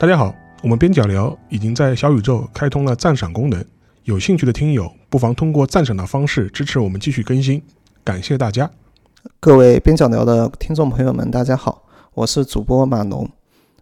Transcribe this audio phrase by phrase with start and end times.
[0.00, 3.62] 大家好，我们边角聊已经在小宇宙开通了赞赏功能，
[4.04, 7.62] 有兴趣的听友不妨通过赞赏的方式支持我们继续更新，
[8.02, 8.70] 感谢大家。
[9.38, 11.82] 各位边角聊的听众朋友们，大家好，
[12.14, 13.28] 我是主播马龙。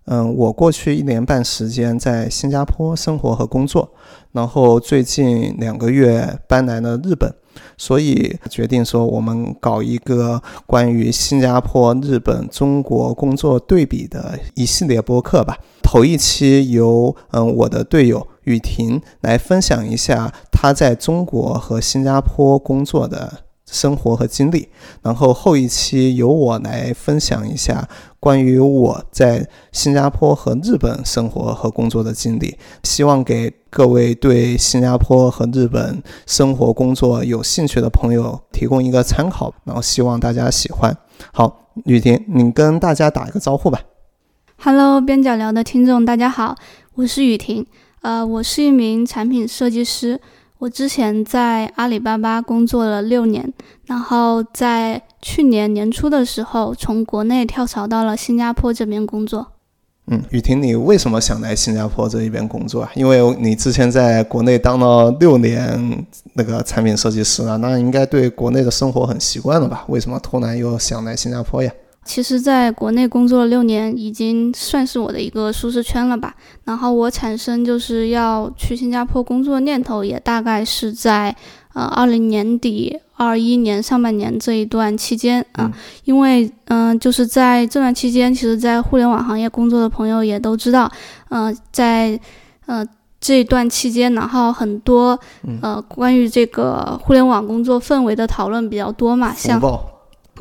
[0.06, 3.92] 嗯，我过去一年半时间在新加坡生活和工作，
[4.32, 7.32] 然后最近两个月搬来了日本。
[7.76, 15.58] 所以决定说，我们搞一个关于新加坡、日本、中国工作对比的一系列播客吧。
[15.88, 23.44] 头一期由嗯我的队友雨婷来分享一下她在中国和新加坡工作的。
[23.70, 24.70] 生活和经历，
[25.02, 27.86] 然后后一期由我来分享一下
[28.18, 40.96] 关于我在新加坡和日本生活和工作的经历，希望给各位对新加坡和日本生活工作有兴趣的朋友提供一个参考，然后希望大家喜欢。
[41.34, 43.78] 好，雨婷，你跟大家打一个招呼吧。
[44.60, 46.56] Hello，边角聊的听众，大家好，
[46.96, 47.64] 我是雨婷，
[48.02, 50.20] 呃，我是一名产品设计师。
[50.58, 53.52] 我之前在阿里巴巴工作了六年，
[53.86, 59.46] 然后在去年年初的时候，从国内跳槽到了新加坡这边工作。
[60.08, 62.90] 嗯，雨婷，你为什么想来新加坡这一边工作啊？
[62.96, 69.84] 因为你之前在国内当了六年那个产品设计师了，那应该对国内的生活很习惯了吧？
[69.86, 71.70] 为什么突然又想来新加坡呀？
[72.08, 76.34] 其实，在国内工作了六年，已经算是我的一个舒适圈了吧。
[76.64, 81.36] 然后我产生就是要去新加坡工作的念头，也大概是在
[81.74, 85.70] 呃二零年底、二一年上半年这一段期间啊。
[86.04, 90.90] 因为嗯，就是在这段期间，其实，在互联网行业工作的朋友也都知道，
[91.28, 92.18] 嗯，在
[92.64, 92.82] 呃
[93.20, 95.18] 这一段期间，然后很多
[95.60, 99.60] 呃关于这个互联网工作氛围的讨论比较多嘛，像。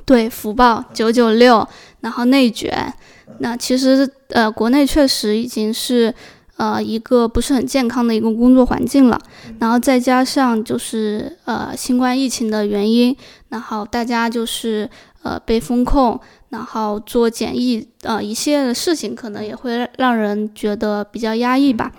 [0.08, 1.68] 对福报九九六，
[2.00, 2.94] 然后内卷，
[3.40, 6.14] 那其实呃，国内确实已经是
[6.56, 9.20] 呃一个不是很健康的一个工作环境了。
[9.60, 13.14] 然后再加上就是呃新冠疫情的原因，
[13.50, 14.90] 然后大家就是
[15.24, 16.18] 呃被风控，
[16.52, 21.92] 然后做检疫，呃一系列的事情，可能也会让人觉得比较压抑吧。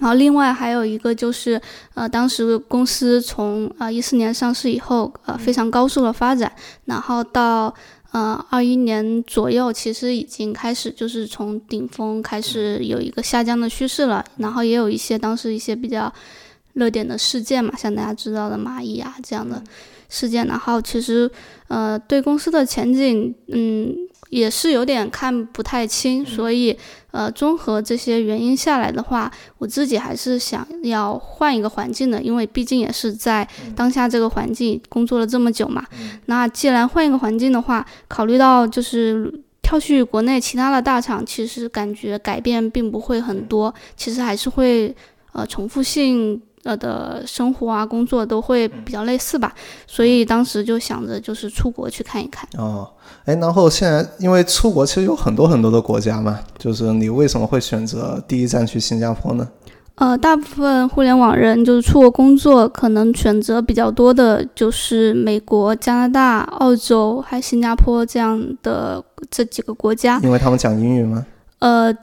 [0.00, 1.60] 然后另外还有一个就是，
[1.94, 6.52] 呃，当时公司从呃一四年上市以后，呃非常高速的发展，
[6.84, 7.74] 然后到
[8.12, 14.24] 呃二一年左右，其实已经开始就是从顶峰开始有一个下降的趋势了。
[14.36, 16.12] 然后也有一些当时一些比较
[16.74, 19.62] 热点的事件嘛，像大家知道的蚂蚁啊这样的
[20.08, 20.46] 事件。
[20.46, 21.30] 然后其实
[21.68, 23.96] 呃对公司的前景，嗯。
[24.30, 26.76] 也是有点看不太清，所以，
[27.12, 35.84] 呃，综合这些原因下来的话，我自己还是想要换一个环境的，因为毕竟也是在当下这个环境工作了这么久嘛。
[36.26, 39.32] 那既然换一个环境的话，考虑到就是
[39.62, 44.94] 跳去国内其他的大厂，其实感觉改变并不会很多，其实还是会
[45.32, 46.42] 呃重复性。
[46.66, 49.54] 呃的生活啊，工作都会比较类似吧，
[49.86, 52.46] 所以当时就想着就是出国去看一看。
[52.58, 52.86] 哦，
[53.24, 59.48] 哎，然后现在因为出国其实有很多很多的国家嘛，就是你为什么会选择第一站去新加坡呢？
[59.94, 70.20] 呃，大部分互联网人就是出国工作，可能选择比较多的就是美国、加拿大、澳洲还有新加坡这样的这几个国家。
[70.22, 71.24] 因为他们讲英语吗？
[71.60, 71.96] 呃。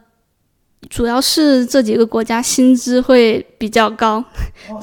[0.90, 4.24] 主要是这几个国家薪资会比较高，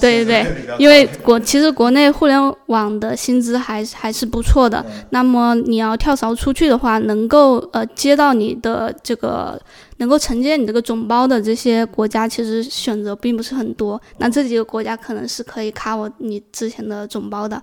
[0.01, 4.85] 对对对，因为国其实国内互联网的薪资还还是不错的。
[5.11, 9.61] 那么你要跳槽出去的话，能够呃接到你的这个
[9.99, 14.01] 能够承接你这个总包的这些国家，其实选择并不是很多。
[14.19, 17.63] 那这几个国家可能是可以卡我你之前的总包的。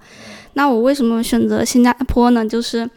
[0.54, 2.46] 那我为什么选择新加坡呢？
[2.46, 2.90] 就是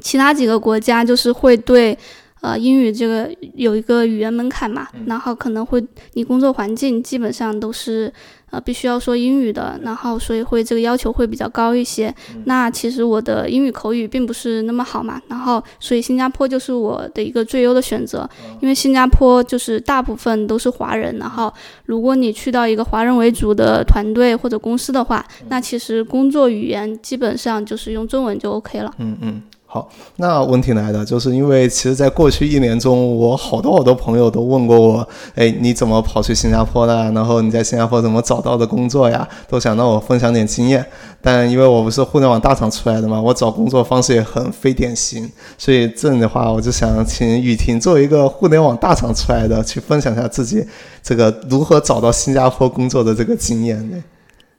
[0.00, 1.96] 其他几个国家就是会对。
[2.40, 8.12] 呃，英语这个有一个语言门槛嘛，然后可能会你工作环境基本上都是
[8.50, 12.14] 呃必须要说英语的，然后所以会这个要求会比较高一些。
[12.44, 18.28] 那其实我的英语口语并不是那么好嘛，然后所以新加坡就是我的一个最优的选择，
[18.60, 21.52] 因为新加坡就是大部分都是华人，然后
[21.86, 28.94] 如果你去到一个华人为主的团队或者公司的话，那其实工作语言基本上就是用中文就 OK 了。
[28.98, 29.42] 嗯嗯。
[29.70, 29.86] 好，
[30.16, 37.12] 那问题来了，就是因为其实，在过去一年中，我好多好多朋友都问过我，哎，你怎么跑去新加坡的？
[37.12, 39.28] 然后你在新加坡怎么找到的工作呀？
[39.46, 40.82] 都想让我分享点经验。
[41.20, 50.66] 但因为我不是互联网大厂出来的嘛，我找工作方式也很非典型，所以这样的话，我就想请雨婷作为一个互联网大厂出来的，去分享一下自己
[51.02, 54.02] 这个如何找到新加坡工作的这个经验。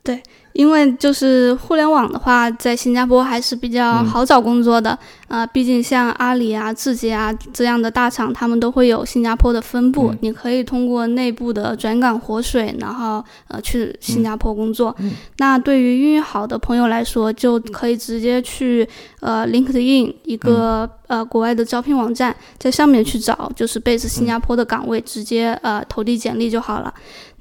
[0.03, 0.21] 对。
[0.59, 14.95] 因为就是互联网的话，在新加坡还是比较好找工作的，啊，毕竟像阿里啊、字节啊这样的大厂，他们都会有新加坡的分部，你可以通过内部的转岗活水，然后呃去新加坡工作。
[15.37, 18.85] 那对于英语好的朋友来说，就可以直接去
[19.19, 26.91] 呃 LinkedIn 一个呃国外的招聘网站，在上面去找就是 base 新加坡的岗位，直接呃投递简历就好了。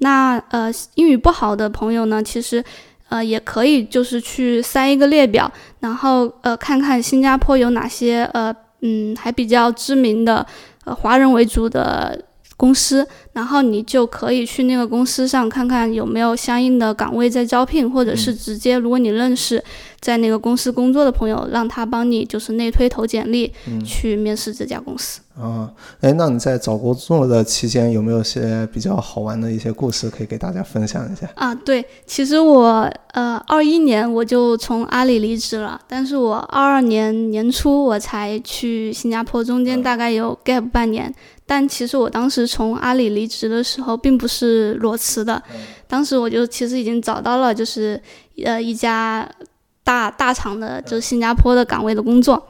[0.01, 2.63] 那呃英语不好的朋友呢，其实。
[3.11, 10.45] 呃，也可以就是去塞一个列表，然后呃看看新加坡有哪些呃嗯还比较知名的
[10.85, 12.25] 呃华人为主的
[12.57, 19.63] 公司，然后你就可以去那个公司上看看有没有相应的岗位在招聘，或者是直接如果你认识。
[20.01, 23.53] 在那个公司工作的朋友，让他帮你就是内推投简历，
[23.85, 25.21] 去面试这家公司。
[25.37, 31.29] 啊，哎，那你在找工作的期间有没有些比较好玩的一些故事可以给大家分享一下？
[31.35, 41.13] 啊，对，其实我呃二一年我就从阿里离职了，但是我二二年年初我才去新加坡，中间大概有 gap 半年。
[41.47, 45.43] 但其实我当时从阿里离职的时候，并不是裸辞的，
[45.87, 48.01] 当时我就其实已经找到了，就是
[48.45, 49.29] 呃一家。
[49.89, 52.47] 大大厂的，就是新加坡的岗位的工作，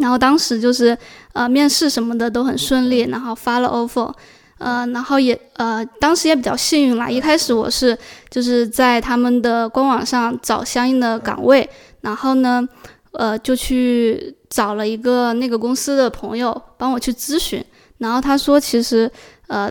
[0.00, 0.98] 然后当时就是
[1.32, 4.12] 呃面试什么的都很顺利，然后发了 offer，
[4.58, 7.08] 呃，然后也呃当时也比较幸运啦。
[7.08, 7.96] 一开始我是
[8.28, 11.70] 就是在他们的官网上找相应的岗位，
[12.00, 12.66] 然后呢，
[13.12, 17.64] 呃就去找了一个那个公司的朋友帮我去咨询，
[17.98, 19.08] 然后他说其实
[19.46, 19.70] 呃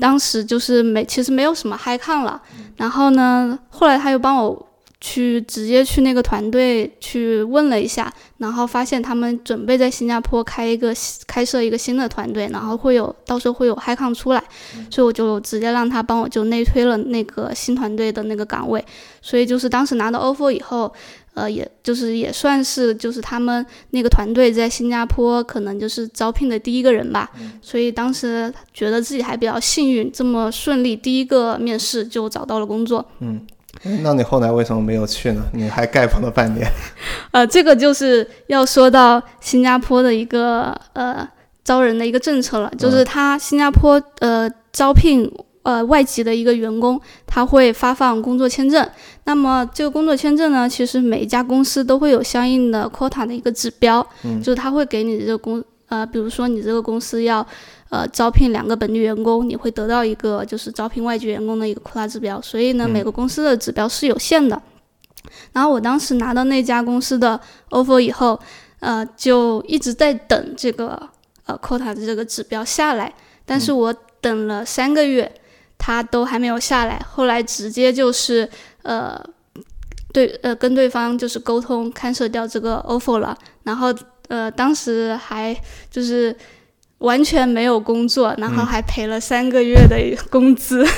[0.00, 2.42] 当时就是没其实没有什么 high 抗了，
[2.76, 4.66] 然后呢后来他又帮我。
[5.00, 10.92] 去直接去那个团队去问了一下，然后发现他们准备在新加坡开一个
[11.26, 14.44] 开设一个新的团队，然后会有到时候会有 h i c o n 出来，
[14.90, 18.84] 所以我就直接让他帮我就内推了那个新团队的那个岗位。
[19.22, 20.92] 所以就是当时拿到 offer 以后，
[21.32, 27.30] 呃，也就是也算是就是他们那个团队在新加坡可能就是招聘的第一个人吧。
[27.62, 33.06] 所以当时觉得自己还比较幸运，这么顺利，第一个面试就找到了工作。
[33.20, 33.46] 嗯。
[34.02, 35.42] 那你后来为什么没有去呢？
[35.52, 36.70] 你还 gap 了半年。
[37.32, 41.26] 呃，这个就是要说到新加坡的一个呃
[41.64, 45.30] 招人的一个政策了，就是他新加坡呃招聘
[45.62, 48.86] 呃外籍的一个员工，他会发放工作签证。
[49.24, 54.06] 那么这个工作签证呢，其实每一家公司都会有相应的 quota 的一个指标，
[54.42, 57.46] 就是他会给你这个公呃，比如说你这个公司要。
[57.90, 62.40] 呃，招聘两个本地员工，你会得到一个就是招聘外籍员工的一个扩大指标。
[62.40, 64.62] 所以呢，每个公司的指标是有限的。
[65.52, 67.38] 然后我当时拿到那家公司的
[67.70, 68.38] offer 以后，
[68.78, 71.02] 呃，就一直在等这个
[71.46, 73.12] 呃 quota 的这个指标下来。
[73.44, 75.30] 但是我等了三个月，
[75.76, 76.96] 他都还没有下来。
[77.10, 78.48] 后来直接就是
[78.82, 79.20] 呃，
[80.12, 83.36] 对呃跟对方就是沟通，cancel 掉这个 offer 了。
[83.64, 83.92] 然后
[84.28, 85.60] 呃，当时还
[85.90, 86.36] 就是。
[87.00, 89.96] 完全没有工作，然后还赔了三个月的
[90.30, 90.86] 工资。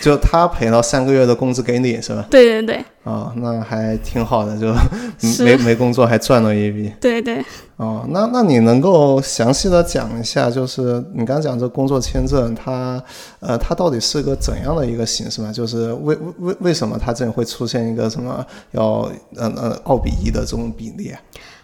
[0.00, 2.26] 就他赔了三个月的工资给你是吧？
[2.30, 2.84] 对对对。
[3.02, 4.74] 哦，那还挺好的，就
[5.44, 6.90] 没没工作还赚了一笔。
[6.98, 7.44] 对对。
[7.76, 13.00] 哦，那那你能够详细的讲一下，就是你刚讲这工作签证，它
[13.40, 15.52] 呃，它到底是个怎样的一个形式吗？
[15.52, 21.12] 就是为为为为什么它这里会出现一个什么要呃呃二比一的这种比例？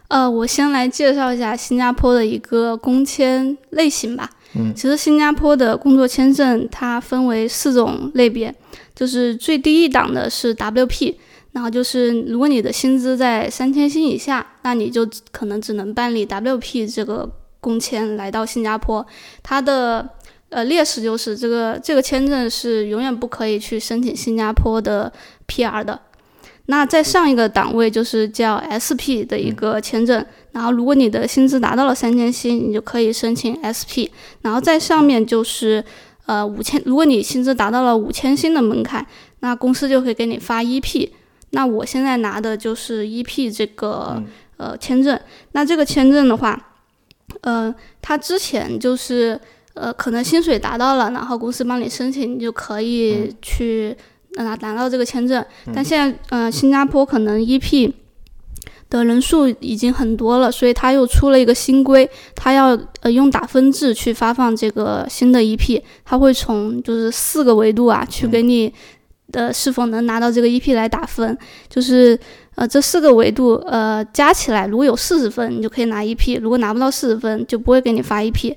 [0.08, 4.30] 呃，我先来介绍一下新加坡的一个工签类型吧。
[4.54, 8.54] 嗯，其实新加坡的工作签证它分为四种类别，
[8.94, 11.14] 就是最低一档的是 WP，
[11.52, 19.06] 然后就是如果你的薪资在三千新以下，那你就可能只能办理 WP 这个工签来到新加坡。
[19.42, 20.08] 它的
[20.48, 25.12] 呃劣势就是这个这个签证是永远不可以去申请新加坡的
[25.46, 26.00] PR 的。
[26.70, 30.22] 那在上一个档位就是叫 SP 的一个签证，
[30.52, 34.04] 然后如果你的薪资达到了三千薪，你就可以申请 SP，
[34.42, 35.82] 然后在上面就是
[36.26, 39.06] 呃五千，如果你薪资达到了五千薪的门槛，
[39.40, 41.08] 那公司就可以给你发 EP。
[41.52, 44.22] 那我现在拿的就是 EP 这个
[44.58, 45.18] 呃签证，
[45.52, 46.75] 那这个签证的话，
[47.40, 49.40] 呃，它之前就是
[49.72, 53.96] 呃可能薪水达到了，然后公司帮你申请，你就可以去。
[54.37, 55.44] 拿拿到这个签证，
[55.75, 57.92] 但现在，嗯，新加坡可能 EP
[58.90, 68.73] 的人数已经很多了，所以他又出了一个新规，他要呃用打分制去发放这个新的 EP，他会从就是四个维度啊去给你
[69.32, 71.37] 的是否能拿到这个 EP 来打分，
[71.68, 72.18] 就是
[72.54, 78.54] 呃这四个维度呃加起来，如果有四十分，你就可以拿 EP；如果拿不到四十分，就不会给你发 EP。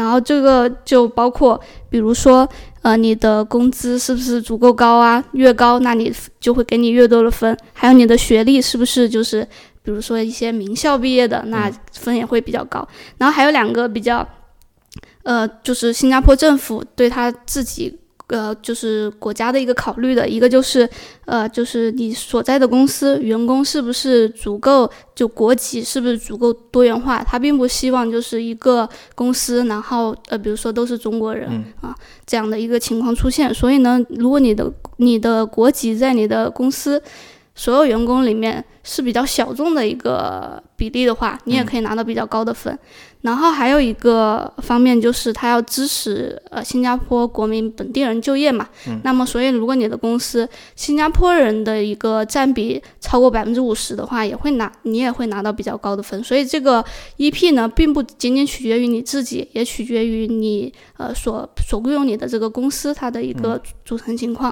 [0.00, 2.48] 然后这个就包括，比如说，
[2.80, 5.22] 呃，你的工资是不是足够高啊？
[5.32, 7.54] 越高，那你就会给你越多的分。
[7.74, 9.46] 还有你的学历是不是就是
[9.82, 12.88] 比如说一些名校毕业的，那分也会比较高。
[13.18, 14.26] 然后还有两个比较，
[15.22, 17.99] 呃，就是新加坡政府对他自己。
[18.30, 20.88] 呃，就是国家的一个考虑的一个就是，
[21.26, 27.22] 呃，就是你所在的公司员工是不是足够，就国籍是不是足够多元化？
[27.22, 31.48] 他并不希望就是一个公司，然后呃，比如说都是中国人
[31.80, 31.94] 啊
[32.24, 33.52] 这样的一个情况出现。
[33.52, 37.02] 所以呢，如果你的你的国籍在你的公司
[37.54, 42.78] 所有员工里面是比较小众的一个比例的话，你也可以拿到比较高的分。
[43.22, 48.66] 然后还有一个方面就是，他要支持呃新加坡国民本地人就业嘛。
[48.88, 48.98] 嗯。
[49.04, 56.24] 那么，所以如果你的公司新加坡人的一个占比超过百分之五十的话，也会拿你也会拿到比较高的分。
[56.24, 56.82] 所以这个
[57.18, 64.50] EP 呢，并不仅仅取决于你自己，也取决于你呃所所雇佣你的这个公司它的一个组成情况。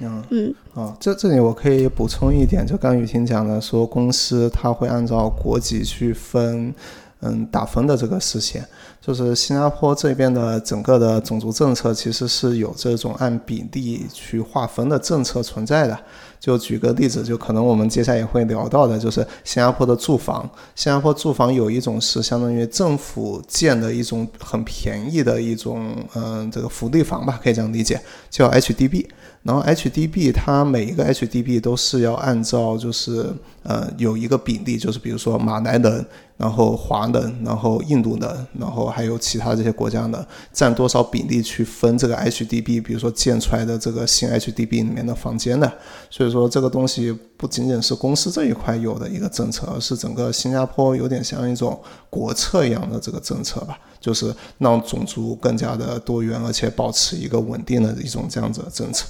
[0.00, 0.24] 嗯。
[0.30, 0.54] 嗯。
[0.72, 6.74] 哦，这这里我可以补充一点，就刚雨婷讲的，说公司它会按照国籍去分。
[7.20, 8.62] 嗯，打分的这个事情，
[9.00, 15.98] 就是新加坡这边的整个的种族政策其实是有这种按比例去划分的政策存在的。
[16.38, 20.48] 就举个例子，就可能我们接下来也会聊到的，就是新加坡的住房。
[20.76, 29.06] 新加坡住房有一种是相当于政府建的一种很便宜的一种，嗯，这个福利房吧，可以这样理解，叫 HDB。
[29.48, 36.04] 然后 HDB 它每一个 HDB 都是要按照就是呃有一个比例，就是比如说马来人，
[36.36, 45.72] 然后华人，然后印度人，然后还有其他这些国家的占多少比例去分这个 HDB，比如说建出来的这个新 HDB 里面的房间的。
[46.10, 59.06] 所以说这个东西不仅仅是公司这一块有的一个政策，而是整个新加坡有点像一种国策一样的这个政策吧，就是让种族更加的多元，而且保持一个稳定的一种这样子的政策。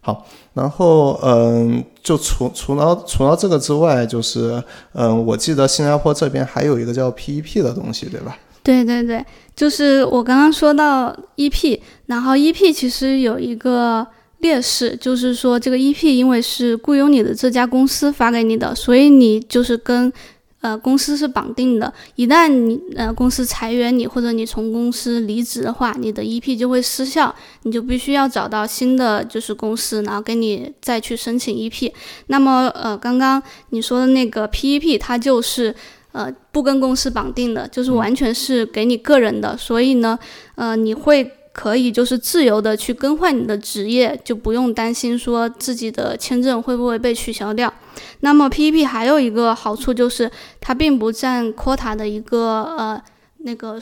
[0.00, 4.62] 好，然后嗯，就除除了除了这个之外，就是
[4.94, 8.36] 嗯，我记得新加坡这边还有一个叫 PEP 的东西，对吧？
[8.62, 14.06] 对对对，就是我刚刚说到 EP，然后 EP 其实有一个
[14.38, 20.12] 劣势，就是说这个 EP 因为是雇佣你的这家公司发给你的，所以你就是跟。
[20.60, 31.90] 呃，公司是绑定的，一旦你呃公司裁员你或者你从公司离职的话，你的 EP 就会失效，你就必须要找到新的就是公司，然后给你再去申请 EP。
[32.26, 35.74] 那么呃，刚刚你说的那个 PEP，它就是
[36.12, 40.18] 呃不跟公司绑定的，就是完全是给你个人的，所以呢，
[40.56, 41.30] 呃你会。
[41.52, 47.72] 可以就是自由的去更换你的职业，就不用担心说自己的签证会不会被取消掉。
[48.20, 50.30] 那么 PEP 还有一个好处就是
[50.60, 53.02] 它并不占 quota 的一个呃
[53.38, 53.80] 那个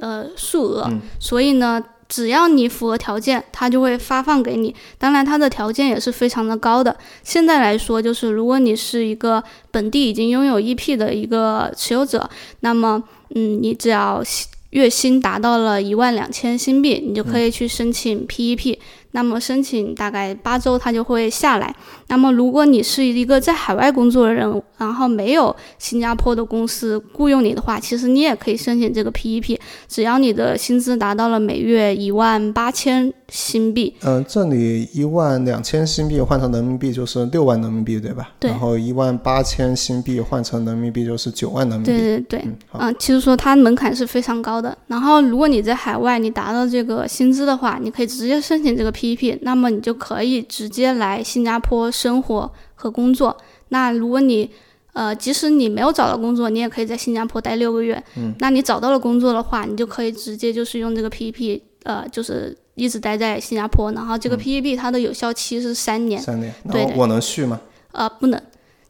[0.00, 4.74] 呃数额，所以呢，只要你符合条件，它就会发放给你。
[4.96, 6.96] 当然，它的条件也是非常的高的。
[7.24, 13.02] 现在来说，就是如果你是一个本地已经拥有 EP 的一个持有者，那么
[13.34, 14.22] 嗯，你只要。
[14.70, 18.78] 月薪达到了一万两千新币，你就可以去申请 PEP。
[19.12, 21.74] 那么申请大概八周，它就会下来。
[22.08, 33.94] 那么如果你是一个在海外工作的人，然后没有新加坡的公司雇佣你的话，其实你也可以申请这个 PEP，只要你的薪资达到了每月一万八千新币。
[34.02, 38.28] 嗯，这里一万两千新币换成人民币就是六万人民币，对吧？
[38.38, 38.50] 对。
[38.50, 41.92] 然后一万八千新币换成人民币就是九万人民币。
[41.92, 42.48] 对对对。
[42.72, 44.76] 嗯，其实说它门槛是非常高的。
[44.86, 48.92] 然后如果你在海外你达到这个薪资的话，你可以直接申请这个。
[48.98, 53.36] PEP，那么你就可以直接来新加坡生活和工作。
[53.68, 54.50] 那如果你，
[54.94, 58.02] 呃，即使你没有找到工作，你也可以在新加坡待六个月。
[58.16, 63.92] 嗯，那你找到了工作的话，你就可以直接就是用这个 PEP，呃，就是一直待在新加坡。
[63.92, 66.20] 然后这个 PEP 它的有效期是三年。
[66.20, 66.52] 三年。
[66.72, 67.60] 对我能续吗？
[67.92, 68.40] 呃，不能，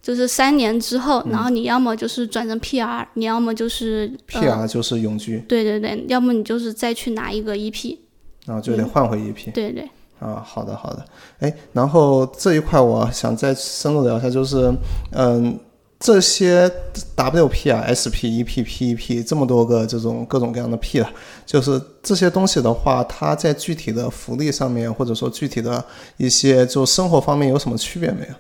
[0.01, 5.39] 就是三年之后，然后你要么就是转成 PR，你要么就是 PR 就是永居。
[5.49, 7.99] 对对对，要么你就是再去拿一个 EP。
[8.47, 9.53] 然后就得换回 EP。
[9.53, 9.89] 对对。
[10.19, 11.05] 啊，好的好的，
[11.39, 14.73] 哎，然后这一块我想再深入聊一下，就是，
[15.13, 15.59] 嗯，
[16.01, 16.69] 这些
[17.17, 21.09] WP 啊、SP、EP、PEP 这么多个这种各种各样的 P 了，
[21.47, 25.85] 就是这些东西的话，它在具体的福利上面，或者说具体的
[26.17, 28.35] 一些就生活方面有什么区别没有？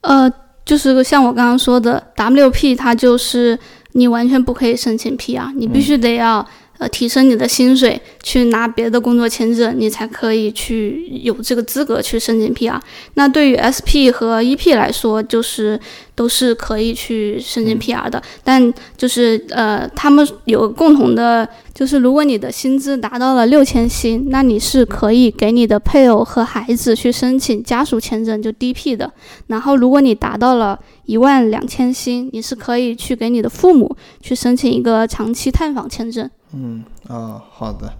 [0.00, 0.32] 呃，
[0.64, 3.58] 就是像我刚刚说的，WP 它就是
[3.92, 6.46] 你完全不可以申请 P 啊，你必须得要。
[6.78, 12.80] 呃提升你的薪水，去拿别的工作签证，你才可以去有这个资格去申请 PR。
[13.14, 15.78] 那对于 SP 和 EP 来说，就是
[16.14, 21.48] 都是可以去申请 PR 的，但就是呃，他们有共同的。
[21.76, 29.12] 就是如果你的薪资达到了六千薪，那你是可以给你的配偶和孩子去申请家属签证，就 DP 的。
[29.48, 36.30] 然后如果你达到了一万两千薪，你是可以去给你的父母去申请一个长期探访签证。
[36.56, 37.92] 嗯啊，好的。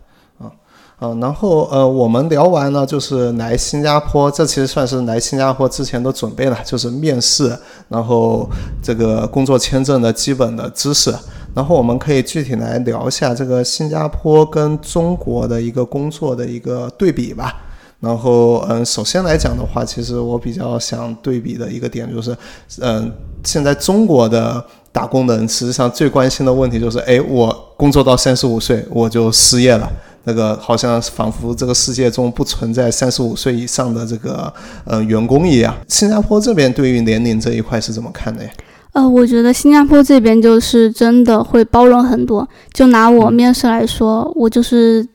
[0.99, 7.55] 嗯，然后呃，我们聊完了，就是来新加坡，这其实算是来新加坡之前的准备了，就是面试，
[7.91, 8.49] 然后
[8.83, 11.15] 这个工作签证的基本的知识。
[11.55, 17.55] 然后我们可以具体来聊一下这个新加坡跟中国的一个工作的一个对比吧。
[18.01, 22.35] 然后嗯，首先来讲的话，其实我比较想对比的一个点就是，
[22.81, 23.13] 嗯，
[23.45, 24.65] 现在中国的
[24.97, 29.87] 打工的人实际上最关心的问题就是，哎，我工作到三十五岁我就失业了。
[30.25, 34.51] 那个好像仿佛这个世界中不存在三十五岁以上的这个
[34.87, 35.77] 呃员工一样。
[35.87, 38.51] 新加坡这边对于年龄这一块是怎么看的呀？
[38.95, 42.49] 呃，我觉得新加坡这边就是真的会包容很多。
[42.73, 45.07] 就拿我面试来说，我就是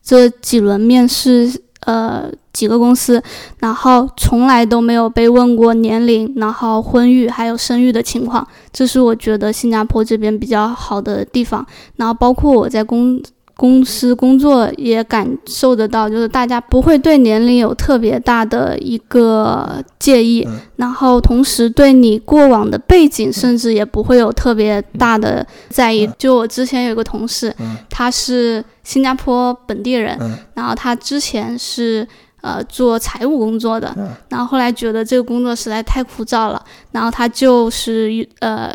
[0.00, 1.52] 这几轮面试，
[1.84, 3.22] 呃，几个公司，
[3.58, 11.66] 然后从来都没有被问过年龄，然后婚育还有生育的情况，这是我觉得新加坡这边比较好的地方。
[11.96, 13.22] 然后包括我在工。
[13.56, 26.04] 公司工作也感受得到，就是大家不会对年龄有特别大的一个介意，然后同时对你过往的背景，甚至也不会有特别大的在意。
[26.18, 27.54] 就我之前有个同事，
[27.88, 30.18] 他是新加坡本地人，
[30.54, 32.06] 然后他之前是
[32.40, 33.94] 呃做财务工作的，
[34.28, 38.74] 然后后来觉得这个工作实在太枯燥了，然后他就是呃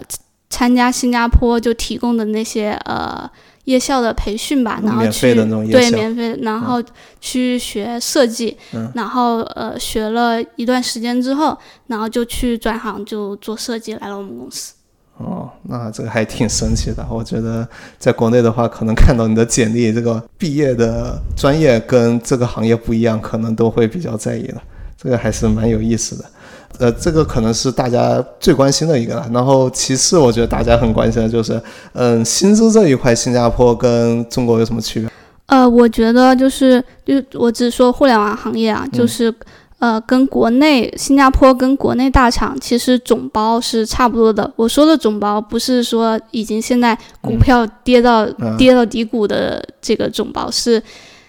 [0.50, 3.30] 参加新加坡就提供的那些呃。
[3.70, 5.36] 夜校的培训吧，然后去
[5.70, 6.82] 对免费，然后
[7.22, 8.58] 去学设计，
[8.96, 14.74] 然后呃学了一段时间之后，然后就去转行就做设计来了我们公司。
[15.18, 17.06] 哦，那这个还挺神奇的。
[17.12, 17.68] 我觉得
[18.00, 24.56] 在国内的话，可能看到你的简历，这个毕业的专业跟这个行业不一样，可能都会比较在意的。
[24.98, 26.26] 这个还是蛮有意思的。
[26.78, 29.30] 呃，这个可能是大家最关心的一个了。
[29.34, 31.62] 然后其次，我觉得大家很关心的就是，
[31.94, 35.10] 嗯，薪资这一块，新加坡跟中国有什么区别？
[35.48, 39.34] 呃，我觉得就是，就我只说互联网行业啊，就是，
[39.80, 44.50] 呃，跟国内新加坡跟国内大厂其实总包是差不多的。
[44.56, 48.26] 我说的总包不是说已经现在股票跌到
[48.58, 50.82] 跌到低谷的这个总包是。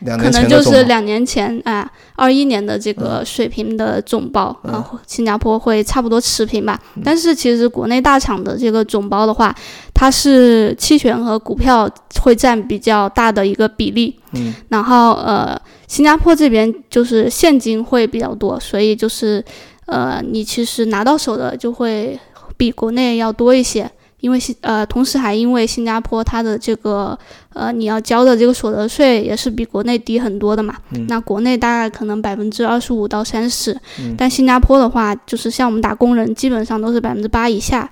[0.05, 6.81] 可能就是两年前啊，二一年的这个水平的总包，然后新加坡会差不多持平吧。
[7.05, 9.55] 但是其实国内大厂的这个总包的话，
[9.93, 11.89] 它是期权和股票
[12.23, 14.19] 会占比较大的一个比例。
[14.33, 14.55] 嗯。
[14.69, 19.45] 然后呃，新加坡这边就是现金会比较多，所以就是
[19.87, 22.19] 呃，你其实拿到手的就会
[22.57, 23.91] 比国内要多一些。
[24.21, 27.19] 因为新呃，同时还因为新加坡它的这个
[27.55, 30.75] 呃，你要交的这个所得税也是比国内低很多的嘛。
[31.09, 33.77] 那国内大概可能百分之二十五到三十，
[34.17, 37.91] 但新加坡的话，就是像我们打工人，基本上都是百分之八以下。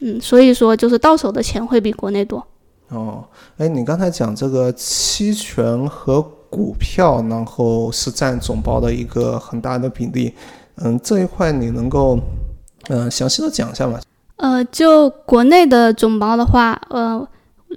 [0.00, 2.44] 嗯，所以说就是到手的钱会比国内多。
[2.88, 3.24] 哦，
[3.58, 10.32] 哎，你刚才讲这个期权和股票，然后是占总包的一个很大的比例。
[10.76, 12.18] 嗯，这一块你能够
[12.88, 13.98] 嗯详细的讲一下吗？
[14.36, 17.26] 呃，就国内的总包的话，呃，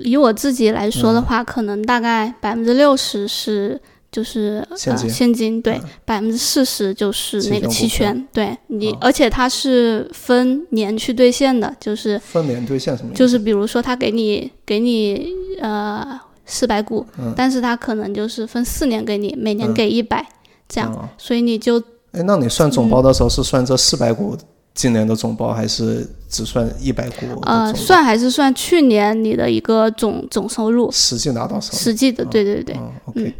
[0.03, 3.79] 以我自己来说的话，可能大概百分之六十是
[4.11, 13.13] 就是现金，现金对，百分之四十就是那个期权，对你，而且它是分年去兑现的，就是分年兑现什么？
[13.13, 15.27] 就是比如说他给你给你
[15.61, 20.27] 呃四百股，但是他可能就是分四年给你，每年给一百
[20.67, 21.79] 这样，所以你就
[22.11, 24.35] 哎，那你算总包的时候是算这四百股？
[24.79, 27.25] 今年的总包还是只算一百股？
[27.41, 30.89] 呃，算还是算去年你的一个总总收入？
[30.89, 31.73] 实际拿到手？
[31.73, 32.79] 实际的，对对对。
[33.03, 33.35] OK，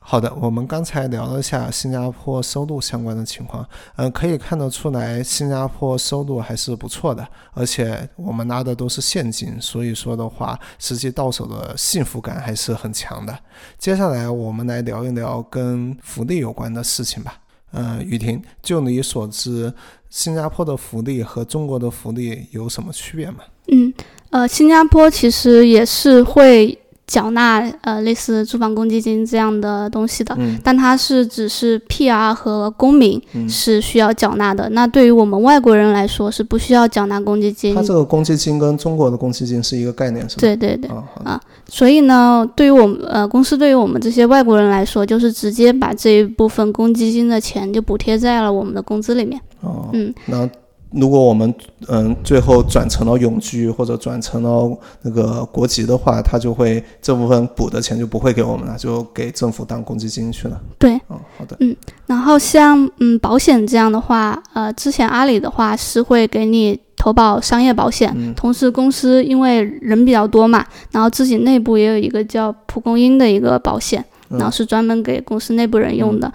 [0.00, 13.38] 好的，我们刚才聊了一下新加坡收入相关的情况，嗯，可以看得出来新加坡收入还是不错的，而且我们拿的都是现金，所以说的话，实际到手的幸福感还是很强的。
[13.78, 17.39] 接下来我们来聊一聊跟福利有关的事情吧。
[17.72, 19.72] 呃，雨婷，就你所知。
[20.08, 23.38] 新加坡的福利和中国的福利有什么区别吗？
[23.68, 23.94] 嗯，
[24.30, 26.76] 呃，新加坡其实也是会
[27.10, 34.68] 缴纳呃类似住房公积金这样的东西的，嗯但它是只是 PR 和公民嗯，是需要缴纳的。
[34.70, 37.82] 那对于我们外国人来说是不需要缴纳公积金它。
[37.82, 40.40] 这个公积金跟中国的公积金是一个概念，是吧？
[40.40, 49.40] 对对对，啊，啊所以呢，对于我们呃公司对于我们这些外国人来说，就是直接把这一部分公积金的钱就补贴在了我们的工资里面。
[49.62, 50.48] 哦，嗯，那
[50.92, 51.54] 如果我们
[51.88, 60.60] 嗯最后转成了永居或者转成了那个国籍的话，他就会这部分补的钱就不会给我们了，就给政府当公积金去了。
[60.78, 61.76] 对，嗯，好的，嗯
[62.06, 68.34] 然后像嗯保险这样的话，呃，之前阿里的话是会给你投保商业保险，嗯。
[68.34, 74.38] 同时公司因为人比较多嘛，然后自己内部也有一个叫蒲公英的一个保险，嗯。
[74.38, 76.32] 然后是专门给公司内部人用的。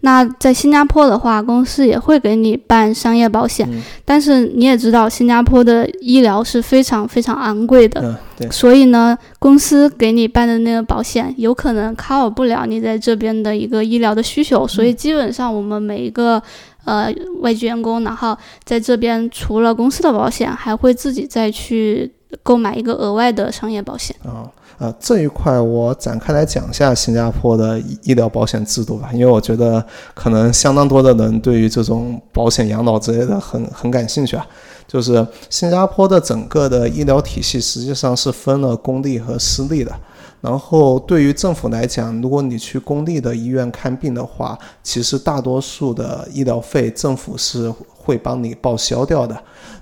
[0.00, 3.82] 那在新加坡的话，公司也会给你办商业保险，嗯。
[4.04, 16.40] 但是你也知道，新加坡的医疗是非常非常昂贵的，嗯，对，所以呢，公司给你办的那个保险有可能 cover 不了你在这边的一个医疗的需求，所以基本上我们每一个
[16.84, 22.10] 呃外籍员工，然后在这边除了公司的保险，还会自己再去
[22.42, 24.14] 购买一个额外的商业保险。
[24.24, 34.46] 啊、呃，这一块我展开来讲一下新加坡的医疗保险制度吧，因为我觉得可能相当多的人对于这种保险养老之类的很很感兴趣啊。
[34.88, 39.94] 就是新加坡的整个的医疗体系实际上是分了公立和私立的。
[40.40, 49.36] 然后对于政府来讲，如果你去公立的医院看病的话，其实大多数的医疗费政府是会帮你报销掉的。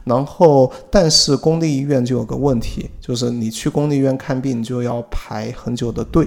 [0.05, 6.27] 然后，但是公立医院就有个问题，就是你去公立医院看病就要排很久的队。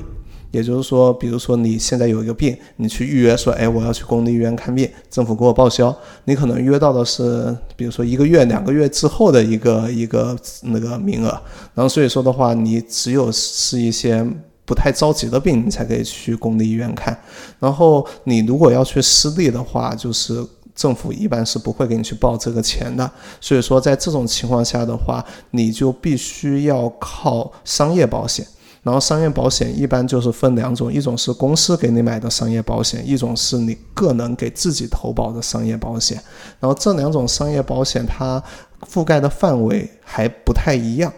[0.51, 11.29] 也就是说，比如说你现在有一个病，你去预约说，哎，我要去公立医院看病，政府给我报销，你可能约到的是，比如说一个月、两个月之后的一个一个那个名额。
[11.75, 14.25] 然后所以说的话，你只有是一些
[14.65, 17.15] 不太着急的病，你才可以去公立医院看。
[17.59, 23.09] 然后你如果要去私立的话，就是政府一般是不会给你去报这个钱的。
[23.39, 28.43] 所以说，在这种情况下的话，你就必须要靠商业保险。
[28.82, 36.22] 然后商业保险一般就是分两种，一种是公司给你买的商业保险，一种是你个人给自己投保的商业保险。
[36.60, 38.42] 然后这两种商业保险它
[38.89, 41.12] 覆盖的范围还不太一样。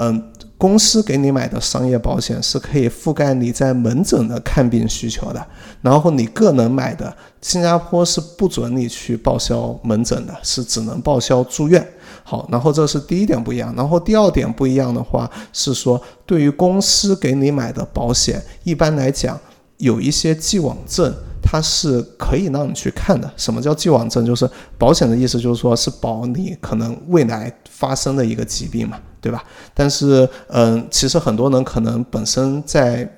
[0.00, 5.44] 嗯，公司给你买的商业保险是可以覆盖你在门诊的看病需求的，
[5.82, 11.84] 然后你个人买的，新加坡是不准你去报销门诊的，是只能报销住院。
[12.28, 19.40] 好，然后这是第一点不一样，然后第二点不一样的话是说，对于公司给你买的保险，一般来讲
[19.78, 21.14] 有一些既往症。
[21.50, 23.32] 它是可以让你去看的。
[23.34, 24.26] 什么叫既往症？
[24.26, 29.42] 就是保险的意思，就是说是保你可能未来发生的一个疾病嘛，对吧？
[29.72, 33.08] 但是，嗯，其实很多人可能本身在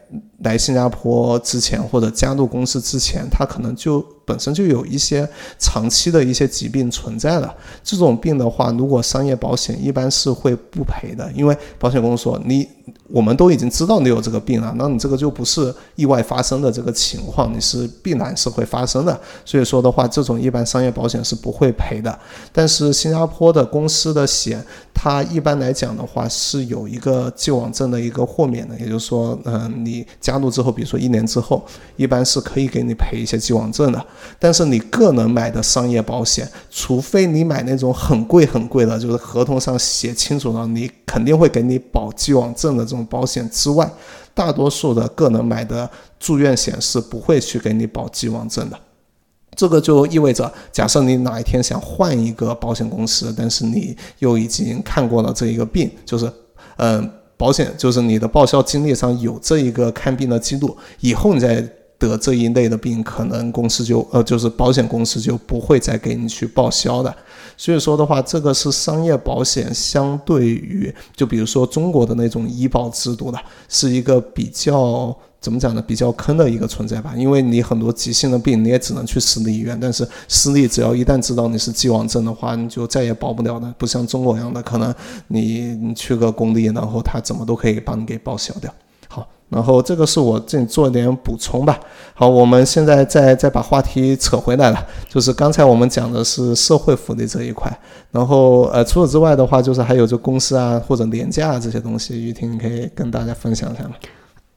[0.44, 7.54] 来新加坡之前或者加入公司之前，他可能就本身就有一些长期的一些疾病存在的。
[7.82, 12.68] 这种病的话，如果商业保险一般是会不赔的，因为保险公司说你
[13.08, 19.20] 我们都已经知道你有这个病了，那你这个就不是意外发生的这个情况，你是必然是会发生的。
[19.44, 22.16] 所以说的话，这种一般商业保险是不会赔的。
[22.52, 24.64] 但是新加坡的公司的险，
[24.94, 31.64] 它一般来讲的话是有一个既往症的一个豁免的，也就是说，嗯、你加入之后，比如说一年之后，
[31.96, 34.06] 一般是可以给你赔一些既往症的。
[34.38, 43.90] 但是你个人买的商业保险，除非你买那种很贵很贵的，就是合同上写清楚了，你肯定会给你保既往症的这种保险之外，
[44.34, 48.78] 大多数的个人买的住院险是不会去给你保既往症的。
[49.56, 56.32] 这个就意味着，假设你哪一天想换一个保险公司，但是你又已经看过了这一个病，就是，
[56.76, 61.60] 嗯、保险就是你的报销经历上有这一个看病的记录，以后你再
[62.00, 67.14] 得这一类的病，可能公司就呃就是保险公司就不会再给你去报销的。
[67.56, 75.82] 所以说的话，这个是商业保险相对于就比如说中国的那种医保制度的，是一个比较怎么讲呢？
[75.86, 77.14] 比较坑的一个存在吧。
[77.16, 83.70] 因为你很多急性的病，你也只能去私立医院，但是私立只要一旦知道你是既往症的话，你就再也保不了的。
[83.76, 84.94] 不像中国一样的，可能
[85.28, 88.72] 你你去个公立，然后他怎么都可以帮你给报销掉。
[89.50, 91.78] 好，然后这个是我这里做一点补充吧。
[92.14, 97.70] 好，我们现在再再把话题扯回来了，就是刚才我们讲的是社会福利这一块，
[98.10, 103.90] 然后呃，除此之外的话，就是还有就公司啊或者年假啊这些东西，于婷你可以跟大家分享一下吗？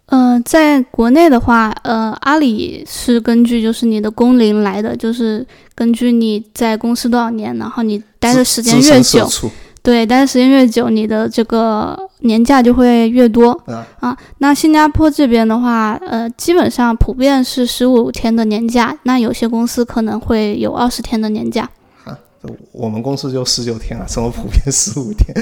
[0.07, 9.27] 呃，在国内的话，呃，阿里是根据就是你的工龄来的，就是根据你在公司多少年，然后你待的时间越久，
[9.83, 14.17] 对，但是时间越久，你的这个年假就会越多啊啊。
[14.37, 21.69] 那新加坡这边的话，呃，基本上普遍是十五天的年假，那有些公司可能会有二十天的年假。
[22.05, 22.17] 啊，
[22.71, 25.35] 我们公司就十九天啊，什么普遍十五天？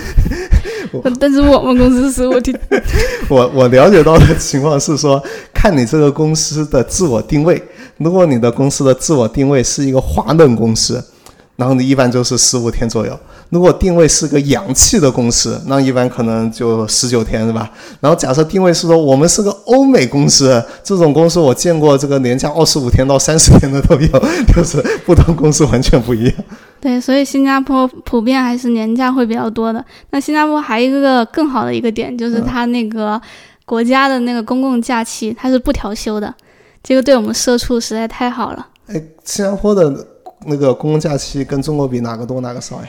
[1.19, 2.59] 但是我们公司十五天。
[3.29, 5.23] 我我了解到的情况是说，
[5.53, 7.61] 看你这个公司的自我定位，
[7.97, 11.03] 如果你的公司的自我定位是一个华人公司，
[11.57, 13.19] 然后你一般就是十五天左右。
[13.51, 17.69] 如果定位是个洋气的公司，那一般可能就十九天，是吧？
[17.99, 24.07] 然后假设定位是说我们是个欧美公司，这种公司我见过，这个年假二十五天到三十天的都有，
[24.55, 26.33] 就是不同公司完全不一样。
[26.79, 29.83] 对，所以新加坡普遍还是年假会比较多的。
[30.11, 33.21] 那新加坡还有一个更好的一个点，就是它那个
[33.65, 36.33] 国家的那个公共假期它是不调休的，
[36.81, 38.65] 这个对我们社畜实在太好了。
[38.87, 40.07] 哎，新加坡的
[40.45, 42.87] 那个公共假期跟中国比，哪个多哪个少呀？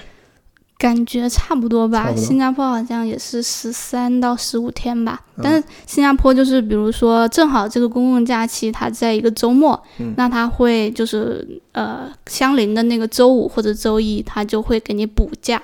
[0.83, 5.21] 感觉差不多吧，多新加坡好像也是十三到十五天吧。
[5.41, 9.81] 但是新加坡就是，比如说正好这个公共假期它在一个周末，
[10.17, 15.63] 那它会就是呃相邻的那个周五或者周一，它就会给你补假。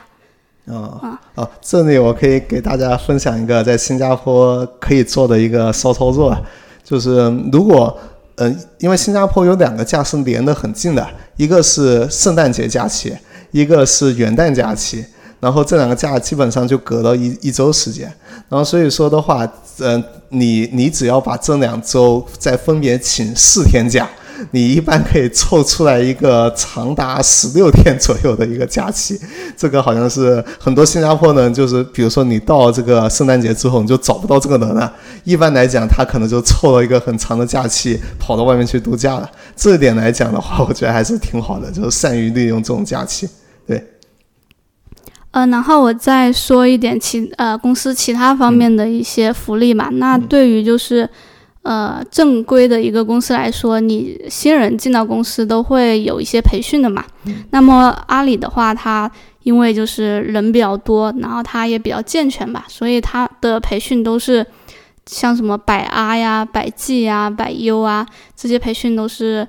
[0.68, 1.50] 啊啊！
[1.60, 6.36] 这里我可以给大家分享一个在新加坡可以做的一个骚操作，
[6.84, 7.98] 就是如果
[8.40, 11.04] 嗯、因为新加坡有两个假是连得很近的，
[11.36, 13.12] 一个是圣诞节假期，
[13.50, 15.04] 一个是元旦假期，
[15.40, 18.12] 然后这两个假基本上就隔了一一周时间，
[18.48, 19.46] 然后所以说的话，
[19.78, 24.08] 嗯、你你只要把这两周再分别请四天假。
[24.52, 29.20] 你一般可以凑出来一个长达十六天左右的一个假期，
[29.56, 34.92] 这个好像是很多新加坡人，就是比如说你到这个圣诞节之后，你就找不到这个人了。
[35.24, 39.28] 一般来讲，他可能就凑了一个很长的假期，跑到外面去度假了。
[39.56, 43.28] 这一点来讲的话，我觉得还是挺好的，就是善于利用这种假期。
[45.30, 49.90] 呃，然后我再说一点其呃公司其他方面的一些福利嘛。
[49.90, 51.06] 那对于就是
[51.62, 57.04] 呃正规的一个公司来说，你新人进到公司都会有一些培训的嘛。
[57.50, 59.08] 那么阿里的话，它
[59.42, 64.44] 因为就是人比较多，然后它也比较健全吧，所以它的培训都是
[65.04, 69.46] 像什么百阿呀、百 G 呀、百优啊这些培训都是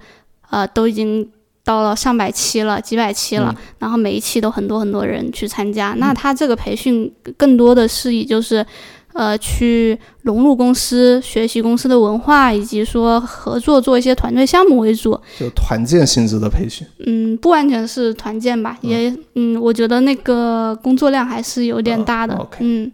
[0.50, 1.32] 呃都已经。
[1.70, 5.94] 到了上百期了，几百期了，然后每一期都很多很多人去参加。
[6.00, 8.66] 那他这个培训更多的是以就是，
[9.14, 15.12] 呃，去融入公司、学习公司的文化，以及说合作做一些团队项目为主。
[15.40, 16.88] 就团建性质的培训。
[17.06, 22.48] 嗯，不完全是团建吧，也嗯，我觉得那个工作量还是有点大的。
[22.58, 22.92] 嗯。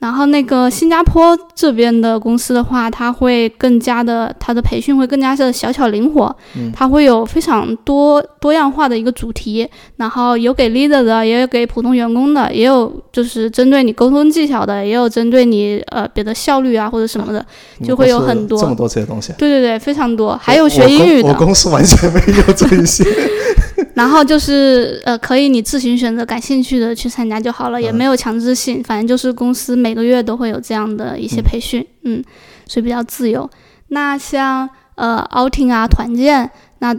[0.00, 6.34] 然后那个新加坡这边的公司的话，它会更加的，它的培训会更加的小巧灵活，
[6.72, 17.44] 它会有非常多多样化的一个主题，然后有给 leader 的，也有给普通员工的，也有就是针对你沟通技巧的，也有针对你呃别的效率啊或者什么的，
[17.84, 19.34] 就会有很多这么多这些东西。
[19.36, 21.28] 对对对，非常多，还有学英语的。
[21.28, 23.04] 我公司完全没有这一些。
[23.94, 32.22] 然后就是呃，可以你自行选择感兴趣的去参加就好了，也没有强制性，反正就是公司每个月都会有这样的一些培训，嗯，
[32.66, 33.48] 所以比较自由。
[33.88, 36.96] 那像呃 outing 啊团建，那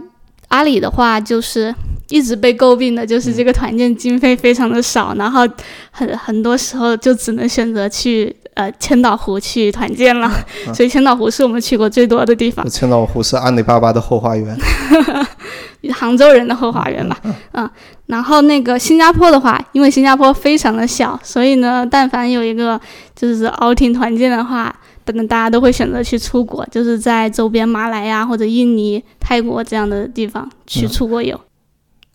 [0.48, 1.74] 阿里的话就是
[2.10, 5.48] 一直被诟病的就是这个团建经费非常的少，然后
[5.90, 10.30] 很很多时候就只能选择去呃千岛湖去团建了，
[10.74, 12.68] 所以千岛湖是我们去过最多的地方。
[12.68, 14.56] 千岛湖是阿里巴巴的后花园。
[15.94, 17.18] 杭州人的后花园吧，
[17.54, 17.68] 嗯，
[18.06, 22.80] 然后那个新加坡的话，因为新加坡非常的小，所以呢，但凡有一个
[23.16, 24.72] 就是 outing 团建的话，
[25.04, 31.38] 等等大家都会选择去出国，就是在周边马来呀或者印尼、泰国这样的地方去出国游。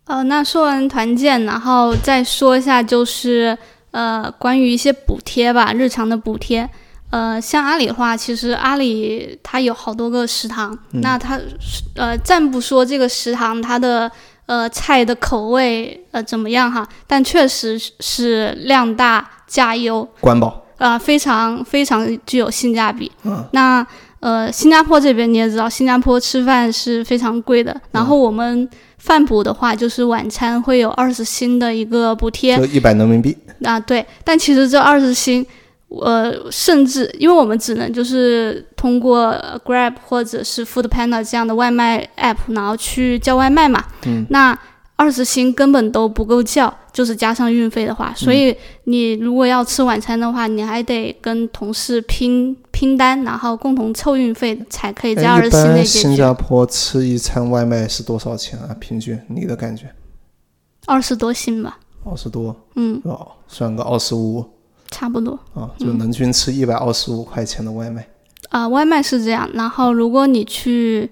[0.05, 3.57] 呃，那说完团建，然后再说一下就是
[3.91, 6.69] 呃关于一些补贴吧，日常的补贴。
[7.09, 11.39] 呃，像阿里的话，其实阿里它有好多个食堂，那它
[11.95, 14.11] 呃暂不说这个食堂它的
[14.45, 23.09] 呃菜的口味呃怎么样哈，但确实是量大价优，管饱啊，非常非常具有性价比。
[23.23, 23.87] 嗯，那
[24.19, 28.69] 呃新加坡这边你也知道，新加坡吃饭是非常贵的，然后我们
[29.07, 35.45] 饭补的话，就是晚餐会有二十星的一个补贴，就一百人民币啊，对，但其实这二十星。
[35.89, 43.81] 呃，甚至因为我们只能就是通过 Grab 或者是 Food Panda 这样的外卖 app，然后去叫外卖嘛。
[44.05, 44.27] 嗯。
[44.29, 44.53] 那
[44.97, 55.99] 二十星根本都不够叫，就是加上运费的话，所以你如果要吃晚餐的话，你还得跟同事拼拼单，然后共同凑运费才可以在二十星内解决。
[55.99, 58.75] 新加坡吃一餐外卖是多少钱啊？
[58.79, 59.91] 平均你的感觉？
[60.85, 61.79] 二十多星吧。
[62.05, 64.45] 二十多嗯，哦，算个二十五
[64.91, 65.31] 差不多。
[65.55, 68.07] 啊，就人均吃一百二十五块钱的外卖。
[68.49, 71.09] 啊、外卖是这样，然后如果你去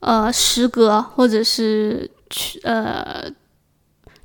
[0.00, 3.24] 呃食阁或者是去呃，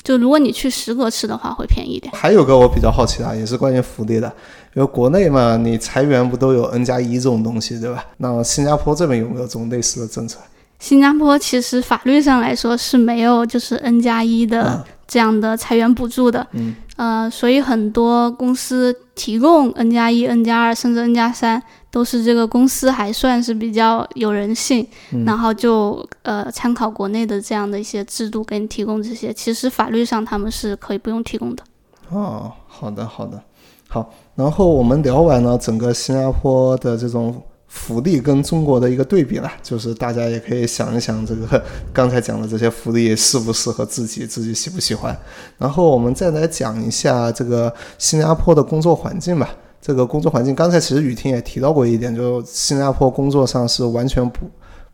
[0.04, 2.14] 就如果你去食阁吃的话，会便宜一点。
[2.14, 4.32] 还有个我比较好奇的，也是关于福利的，
[4.74, 8.06] 因为国内嘛，你裁员不都有 N 加一这种东西，对吧？
[8.18, 10.40] 那新加坡这边有没有这种类似的政策？
[10.80, 31.64] 新加坡其实法律上来说是没有就是 N 加一的啊这样的裁员补助的，嗯，呃，所以很多公司提供 N 加一、N 加二甚至 N 加三，都是这个公司还算是比较有人性，嗯然后就呃参考国内的这样的一些制度给你提供这些，其实法律上他们是可以不用提供的。
[32.10, 33.44] 哦，好的，好的，
[33.88, 34.12] 好。
[34.36, 41.64] 然后我们聊完了整个新加坡的这种福利跟中国的一个对比了，就是大家也可以想一想，这个
[41.94, 45.18] 刚才讲的这些福利适不适合自己，自己喜不喜欢。
[45.58, 49.50] 然后我们再来讲一下这个新加坡的工作环境吧。
[49.82, 54.46] 这个工作环境，刚才其实雨婷也提到过一点，就新加坡工作上是完全不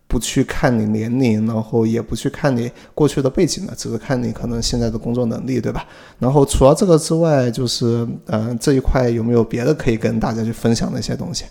[0.08, 5.86] 不去看你年龄，然后也不去看你过去的背景的，只是看你可能现在的工作能力，对吧？
[6.18, 11.46] 然后除了这个之外，就是呃这一块有没有别的可以跟大家去分享的一些东西？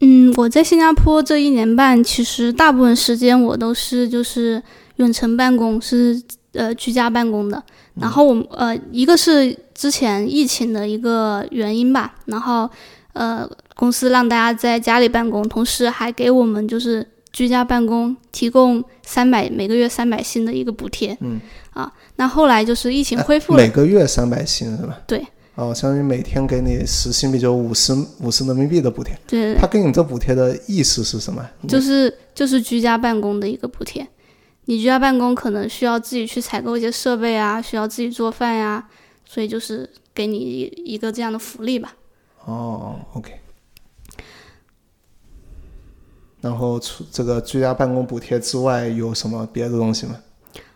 [0.00, 4.60] 嗯，我在新加坡这一年半，其实大部分时间我都是就是
[4.96, 6.20] 远程办公，是
[6.54, 7.62] 呃居家办公的。
[8.00, 12.68] 然后我呃一个是之前疫情的一个原因吧，然后
[13.12, 21.16] 呃公司让大家在家里办公，同时还给我们就是居家办公提供三百每个月三百薪的一个补贴。
[21.20, 21.40] 嗯，
[21.70, 25.00] 啊，那后来就是疫情恢复了，每个月三百薪是吧？
[25.06, 25.24] 对。
[25.54, 29.14] 哦，相当于每天给你十新币就五十五十人民币的补贴。
[29.26, 31.46] 对，他给你这补贴的意思是什么？
[31.68, 34.06] 就是就是居家办公的一个补贴。
[34.64, 38.88] 你居家办公可能需要自己去采购一些设备啊，需要自己做饭呀、
[39.26, 41.96] 所以就是给你一个这样的福利吧。
[42.46, 43.32] 哦，OK。
[46.42, 50.16] 然后除这个居家办公补贴之外，有什么别的东西吗？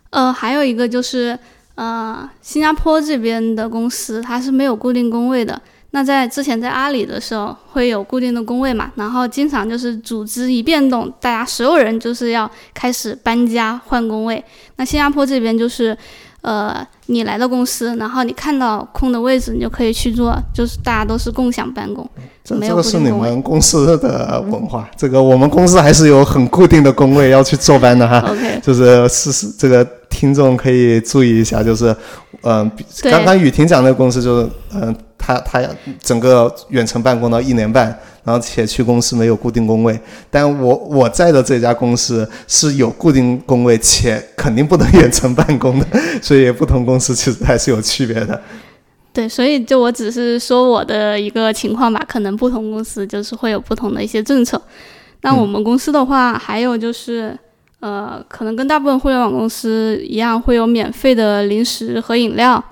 [0.09, 1.39] 呃，还有一个就是
[1.75, 5.61] 呃，新加坡这边的公司它是没有固定工位的。
[5.93, 14.45] 那在之前在阿里的时候会有固定的工位嘛，然后经常就是组织一变动，大家所有人就是要开始搬家换工位。
[14.77, 15.97] 那新加坡这边就是，
[16.43, 22.07] 呃，你来到公司，然后你看到空的位置，你就可以去做，就是大家都是共享办公，
[22.51, 23.11] 没有这这个是你。
[23.11, 28.19] 们公司的 文化，这个我们公司还是有很固定的工位要去坐班的哈。
[28.29, 31.97] OK，就是是是这个听众可以注意一下，就是
[32.43, 32.71] 嗯、
[33.03, 35.63] 刚刚雨婷讲那个公司就是嗯、他他
[36.01, 37.87] 整个远程办公到一年半，
[38.25, 39.99] 然后且去公司没有固定工位，
[40.31, 45.87] 但我我在的这家公司是有固定工位，且肯定不能远程办公的，
[46.23, 48.41] 所以不同公司其实还是有区别的。
[49.13, 54.61] 对，所以就我只是说我的一个情况吧，可能不同公司就是会有不同的一些政策。
[55.23, 57.37] 那我们公司的话，还有就是，
[57.81, 62.63] 呃，可能跟大部分互联网公司一样，会有免费的零食和饮料。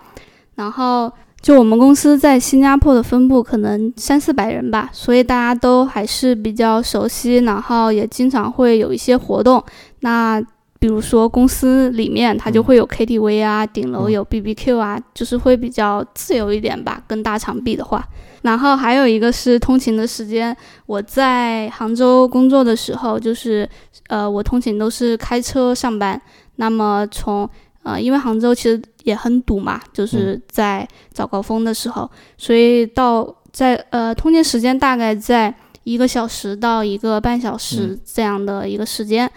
[0.57, 1.11] 然后，
[1.45, 9.63] 就我们公司在新加坡的分部可能三四百人吧，所以大家都还是比较熟悉，然后也经常会有一些活动。
[10.01, 10.41] 那
[10.79, 18.03] 比如说公司里面它就会有 KTV 啊，顶楼有 BBQ 啊，就是会比较自由一点吧，跟大厂比的话。
[18.41, 23.69] 然后还有一个是通勤的时间，我在杭州工作的时候，就是
[24.09, 26.19] 呃，我通勤都是开车上班。
[26.57, 27.47] 那么从
[27.85, 39.31] 呃，因为杭州其实也很堵嘛，就是在早高峰的时候，所以到在呃通勤时间大概在一个小时到一个半小时这样的一个时间。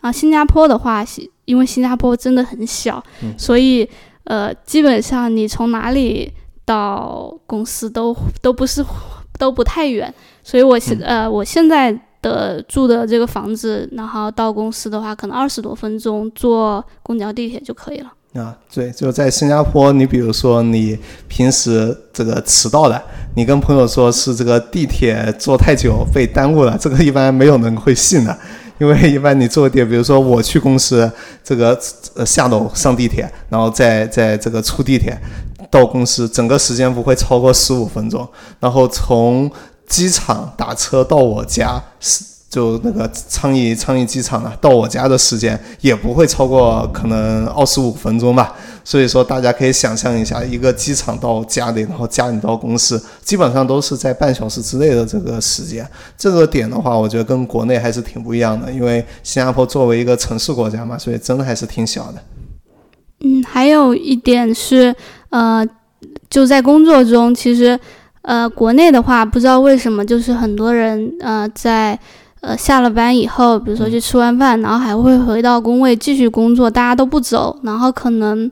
[0.00, 3.38] 啊，新加坡的话，西因为新加坡真的很小，嗯。
[3.38, 3.86] 所以
[4.24, 6.32] 呃，基本上你从哪里
[6.64, 8.82] 到公司都都不是
[9.38, 18.12] 都不太远，所以我现、呃我现在的住的这个房子，然后到公司的话，可能二十多分钟坐公交地铁就可以了。
[18.34, 23.02] 啊，对，就在新加坡，你比如说你平时这个迟到了，
[23.34, 28.38] 你跟朋友说是这个地铁坐太久被耽误了，这个一般没有人会信的，
[28.78, 31.10] 因为一般你坐地铁，比如说我去公司，
[31.42, 31.76] 这个
[32.14, 35.20] 呃下楼上地铁，然后再再这个出地铁
[35.68, 38.24] 到公司，整个时间不会超过十五分钟，
[38.60, 39.50] 然后从
[39.90, 42.24] 机场打车到我家是。
[42.50, 48.52] 就那个昌邑昌邑机场啊，到我家的时间也不会超过可能二十五分钟吧。
[48.82, 55.88] 所以说，大家可以想象一下，一个机场到家里，然后家里到公司，基本上都是在半小时之内的这个时间。
[56.18, 62.20] 这个点的话，我觉得跟国内还是挺不一样的，因为新加坡作为一个城市国家嘛，所以真的还是挺小的。
[63.20, 64.92] 嗯，还有一点是，
[65.28, 65.64] 呃，
[66.28, 67.78] 就在工作中，其实
[68.22, 71.98] 呃，国内的话，不知道为什么，就是很多人呃在
[72.40, 78.50] 呃下了班以后，比如说去吃完饭，然后还会回到工位继续工作，大家都不走，然后可能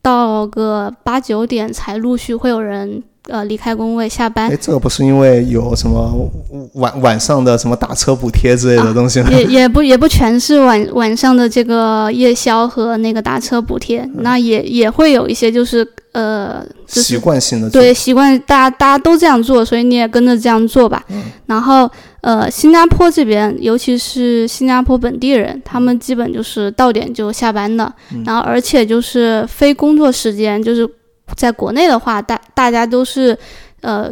[0.00, 3.02] 到个八九点才陆续会有人。
[3.28, 4.50] 呃，离开工位下班。
[4.50, 6.30] 哎，这个不是因为有什么
[6.74, 9.30] 晚晚上的什么打车补贴之类的东西吗？
[9.30, 21.02] 也也不也不全是晚晚上的这个夜宵和那个打车补贴，那也也会有一些就是呃习惯性的对习惯，大家大家都这样做，所以你也跟着这样做吧。
[21.46, 27.90] 然后呃，新加坡这边，尤其是新加坡本地人，他们基本就是到点就下班的，
[28.26, 30.86] 然后而且就是非工作时间就是。
[31.36, 33.38] 在国内的话，大大家都是，
[33.80, 34.10] 呃，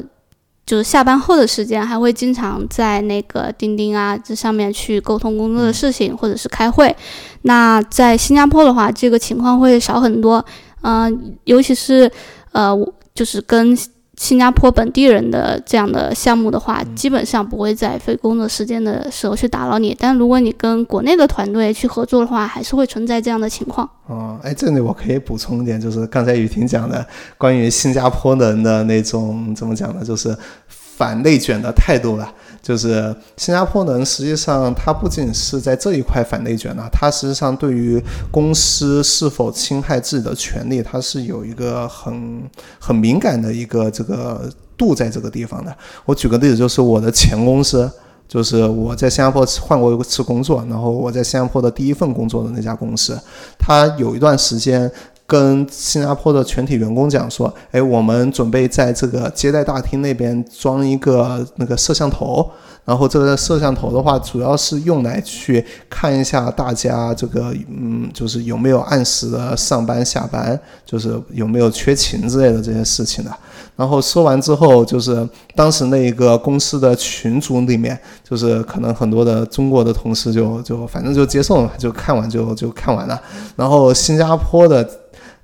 [0.67, 6.95] 就是下班后的时间，还会经常在那个钉钉啊这上面去沟通工作的事情，或者是开会。
[7.43, 10.45] 那在新加坡的话，这个情况会少很多，
[10.83, 12.11] 嗯，尤其是
[12.53, 12.77] 呃，
[13.15, 13.77] 就是跟。
[14.19, 19.97] 新加坡本地人的这样的项目的话，基本上不会在非工作时间的时候去打扰你。
[19.99, 23.89] 但如果你跟国内的团队去合作的话，还是会存在这样的情况。
[24.07, 27.05] 哦，哎，这里我可以补充一点，就是刚才雨婷讲的
[27.39, 30.05] 关于新加坡人的那种怎么讲呢？
[30.05, 30.37] 就是
[30.69, 32.31] 反内卷的态度了。
[32.63, 38.01] 就是新加坡人，实际上他不仅是在这一块反内卷呢，他实际上对于
[38.31, 42.49] 公司是否侵害自己的权利，他是有一个很
[42.79, 45.77] 很敏感的一个这个度在这个地方的。
[46.05, 47.91] 我举个例子，就是我的前公司，
[48.29, 53.19] 就是我在新加坡换过一次工作，然后我在新加坡的第一份工作的那家公司，
[53.59, 54.89] 他有一段时间。
[55.33, 62.51] 跟新加坡的全体员工讲说，哎，我们准备在这个接待大厅那边装一个那个摄像头，
[62.85, 73.35] 然后这个摄像头的话，主要是用来去看一下大家这个，嗯，就是有没有按时的上班下班，就是有没有缺勤之类的这些事情的。
[73.75, 83.19] 然后说完之后，就是当时那一个公司的群组里面，就是可能很多的中国的同事就就反正就接受了，就看完就就看完了。
[83.57, 84.87] 然后新加坡的。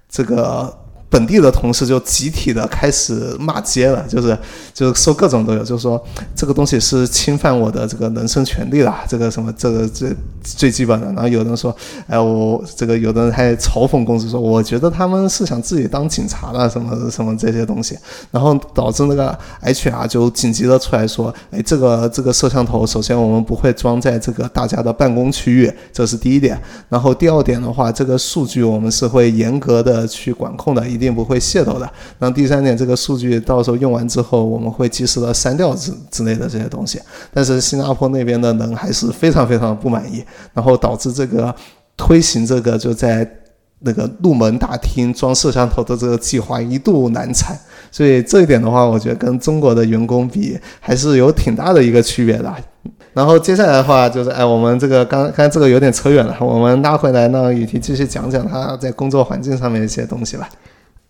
[0.08, 4.36] 这个本地的同事就集体的开始骂街了，就是
[4.74, 6.02] 就是说各种都有，就是说
[6.34, 11.06] 这个东西是侵犯我的这个人身权利了，这个什么这个最最基本的。
[11.06, 11.74] 然后有人说，
[12.06, 17.96] 哎，我这个有的人还嘲讽公司说，我觉得他们是想自己当警察了，什么什么这些东西。
[18.30, 26.60] 然后导致那个 HR 就紧急的出来说，哎，这个这个摄像头，首先我们不会装在这个大家的办公区域，这是第一点。
[26.90, 30.86] 然后第二点的话，这个数据我们是会严格的去管控的。
[30.98, 31.88] 一定不会泄露的。
[32.18, 37.00] 然后第三点，这个数据到时候用完之后，我们会及时的删掉之之类的这些东西。
[37.32, 41.54] 但是新加坡那边的人还是非常非常不满意，然后导致这个
[41.96, 43.30] 推行这个就在
[43.80, 47.56] 那个入门大厅装摄像头的这个计划一度难产。
[47.92, 52.52] 所以这一点的话，我觉得跟中国的员工比还是有挺大的一个区别的。
[53.14, 60.48] 然后接下来的话就是，哎，我们这个刚刚这个有点扯远了，我们拉回来呢雨婷继续讲讲他在工作环境上面一些东西吧。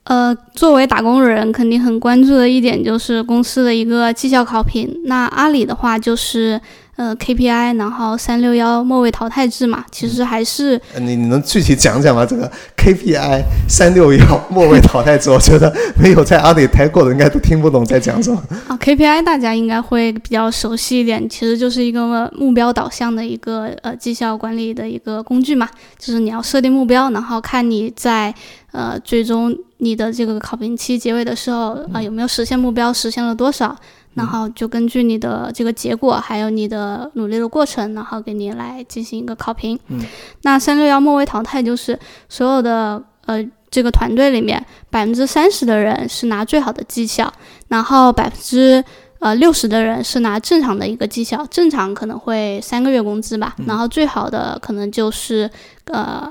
[0.09, 4.91] 呃，作为打工人，肯定很关注的一点就是公司的一个绩效考评。
[5.05, 6.61] 那阿里的话就是。
[6.99, 12.27] 呃，KPI，然后三六幺末位淘汰制嘛，其实还是你你能具体讲讲吗？
[12.27, 18.43] 这个 KPI 三六幺 末位淘汰制，我觉得没有在阿里待过的应该都听不懂在讲什么。
[18.67, 25.69] 啊，KPI 大家应该会比较熟悉一点，其实就是一个目标导向的一个呃绩效管理的一个工具嘛，
[26.01, 28.35] 就是你要设定目标，然后看你在
[28.73, 33.77] 呃最终你的这个考评期结尾的时候啊有没有实现目标，实现了多少。
[34.15, 39.79] 然后就根据你的这个结果，还有你的努力的过程，然后给你来进行一个考评。
[39.87, 40.05] 嗯，
[40.43, 41.97] 那三六幺末位淘汰就是
[42.29, 47.33] 所有的呃这个团队里面百分之三十的人是拿最好的绩效，
[47.69, 48.83] 然后百分之
[49.21, 55.49] 呃六十的人是拿正常的一个绩效，正常可能会三个月工资吧，然后最好的可能就是
[55.85, 56.29] 呃。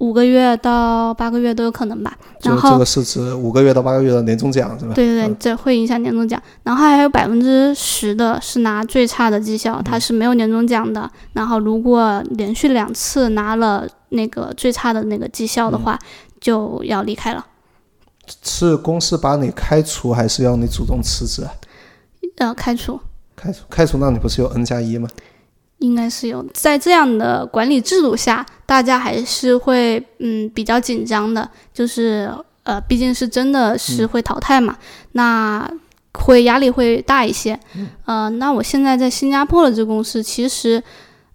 [0.00, 4.94] 五个月到八个月都有可能吧，然后这个是指五个月到八个月的年终奖是吧？
[4.94, 6.42] 对对对，这会影响年终奖。
[6.62, 11.08] 然后还有百分之十的是拿最差的绩效，它是没有年终奖的。
[11.34, 15.98] 然后如果连续两次拿了那个最差的那个绩效的话，
[16.40, 17.46] 就要离开了。
[18.42, 21.46] 是公司把你开除，还是要你主动辞职？
[22.38, 22.98] 呃，开除。
[23.36, 25.08] 开除，开除，那你不是有 N 加一吗？
[25.80, 32.30] 应该是有，在这样的管理制度下，大家还是会嗯比较紧张的，就是
[32.62, 34.76] 呃毕竟是真的是会淘汰嘛，
[35.12, 35.68] 那
[36.12, 37.58] 会压力会大一些。
[38.04, 40.82] 呃，那我现在在新加坡的这公司，其实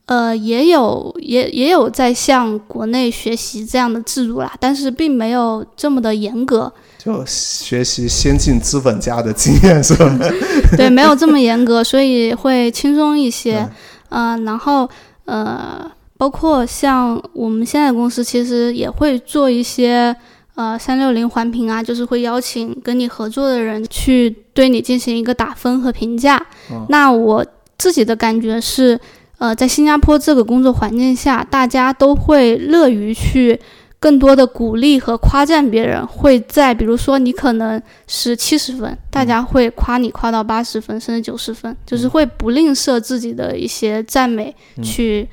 [0.06, 6.72] 呃也有也也有在向国内学习这样的制度啦，但是并没有这么的严格。
[7.00, 10.18] 就学习先进资本家的经验是吧？
[10.78, 13.60] 对，没有这么严格， 所以会轻松一些。
[13.60, 13.72] 嗯，
[14.10, 14.90] 然后
[15.26, 20.16] 呃，包括像我们现在公司，其实也会做一些
[20.56, 26.42] 呃三六零环评啊，就是会邀请跟你合作的人去对你进行一个打分和评价。
[26.90, 27.46] 那我
[27.78, 29.00] 自己的感觉是，
[29.38, 33.60] 呃，在新加坡这个工作环境下，大家都会乐于去。
[34.00, 45.28] 更多的鼓励和夸赞别人，会在比如说你可能是七十分，大家会夸你夸到八十分甚至九十分，就是会不吝啬自己的一些赞美，去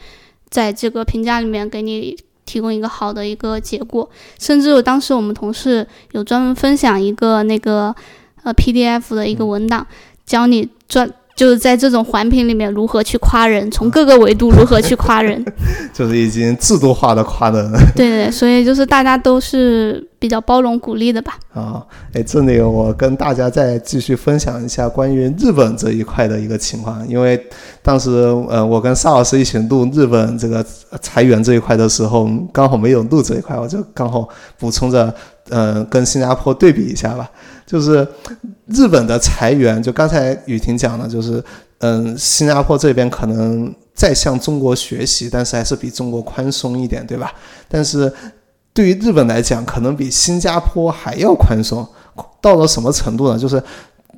[0.48, 4.08] 在这个评价里面给你提供一个好的一个结果。
[4.38, 7.94] 甚至当时我们同事有专门分享一个那个
[8.42, 9.86] 呃 PDF 的一个文档，
[10.24, 11.10] 教你专。
[11.34, 15.44] 就是在这种环评里面，如何去夸人，从各个维度如何去夸人，
[15.92, 17.72] 就是已经制度化的夸人。
[17.96, 21.38] 对对，所以就是大家都是比较包容鼓励的吧。
[21.54, 27.42] 啊，哎，这里我跟大家再继续分享一下关于日本这一块的一个情况，因为
[27.82, 28.10] 当时
[28.48, 30.64] 呃，我跟邵老师一起录日本这个
[31.00, 34.28] 裁员这一块的时候，刚好没有录这一块，我就刚好
[34.58, 35.12] 补充着，
[35.48, 37.30] 嗯，跟新加坡对比一下吧。
[37.64, 38.06] 就是
[38.74, 41.42] 日本的裁员，就刚才雨婷讲的，就是
[41.78, 47.32] 嗯，新加坡这边可能在向中国学习，但是还是比中国宽松一点，对吧？
[47.68, 48.12] 但是
[48.72, 51.86] 对于日本来讲，可能比新加坡还要宽松，
[52.40, 53.38] 到了什么程度呢？
[53.38, 53.62] 就是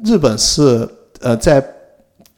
[0.05, 0.89] 日本是
[1.21, 1.65] 呃，在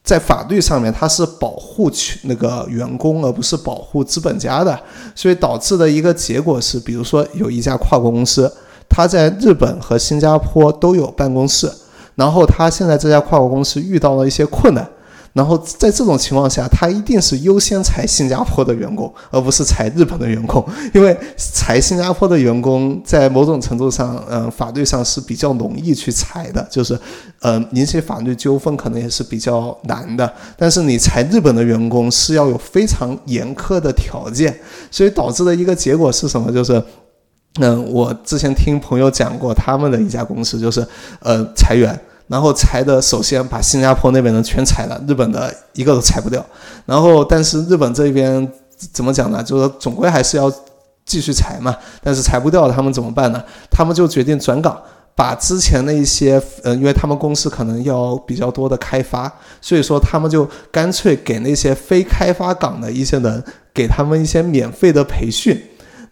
[0.03, 4.79] 在法律上面，它是保护去那个员工，而不是保护资本家的，
[5.13, 8.51] 所以导致的一个结果是，比如说有一家跨国公司。
[8.89, 11.69] 他在日本和新加坡都有办公室，
[12.17, 14.89] 然后他现在这家跨国公司遇到了一些困难，
[15.33, 20.65] 然后在这种情况下，他一定是优先裁新加坡的员工，而不是裁日本的员工，
[20.95, 26.99] 因为裁新加坡的员工在某种程度上，嗯，法律上是比较容易去裁的，就是，
[27.41, 30.33] 呃，引起法律纠纷可能也是比较难的。
[30.57, 34.59] 但是你裁日本的员工是要有非常严苛的条件，
[34.89, 36.51] 所以导致的一个结果是什么？
[36.51, 36.83] 就是。
[37.59, 40.85] 嗯，我之前听朋友讲过，他们的一家公司就是，
[41.19, 46.45] 呃，裁员，然后裁的首先把新加坡那边的全裁了，日本的一个都裁不掉。
[46.85, 48.47] 然后，但是日本这边
[48.93, 49.41] 怎么讲呢？
[49.43, 50.51] 就是总归还是要
[51.05, 51.75] 继续裁嘛。
[52.03, 53.43] 但是裁不掉，他们怎么办呢？
[53.71, 54.79] 他们就决定转岗，
[55.15, 59.31] 把之前的一些，呃，因为他们公司可能要比较多的开发，
[59.61, 63.43] 所以说他们就干脆给那些非开发岗的一些人，
[63.73, 65.59] 给他们一些免费的培训。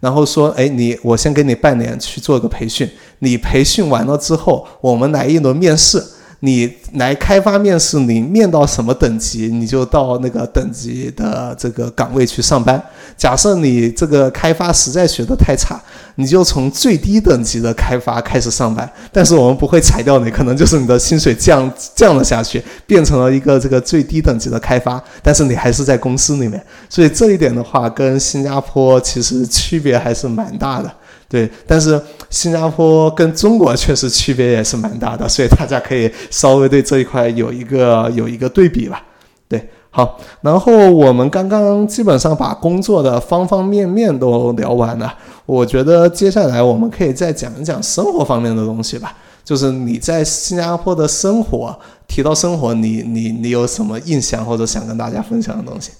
[0.05, 2.87] 然后说，哎，你我先给你半年去做个培训，
[3.17, 5.99] 你培训完了之后，我们来一轮面试。
[6.45, 12.81] 你来开发面试，你面到什么等级，你就到那个等级的这个岗位去上班。
[13.17, 15.81] 假设你这个开发实在学得太差，
[16.15, 18.87] 你就从最低等级的开发开始上班。
[19.11, 25.03] 但是我们不会裁掉你，可能就是你的薪水降降了下去，变成了一个这个最低等级的开发。
[25.23, 30.93] 但是你还是在公司里面，所以这一点的话，跟新加坡其实区别还是蛮大的。
[31.35, 39.03] 对，但是新加坡跟中国确实区别也是蛮大的，所以大家可以稍微对这一块有一个有一个对比吧。
[39.49, 45.13] 对，好，然后我们刚刚基本上把工作的方方面面都聊完了，
[45.45, 49.13] 我觉得接下来我们可以再讲一讲生活方面的东西吧。
[49.43, 51.77] 就是你在新加坡的生活，
[52.07, 55.91] 提到生活，你你你有什么印象或者想跟大家分享的东西？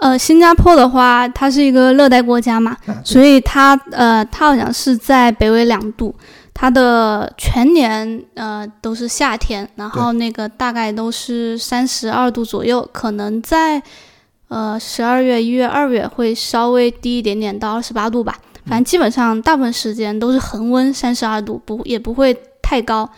[0.00, 6.14] 呃，新加坡的话，它是一个热带国家嘛，所以它呃，它好像是在北纬两度，
[6.52, 13.80] 它的全年呃都是夏天，然后那个大概都是三十二度左右，可能在
[14.48, 18.36] 呃十二月、一月、二月会稍微低一点点到二十八度吧，
[18.66, 23.08] 反正基本上大部分时间都是恒温三十二度，不也不会太高。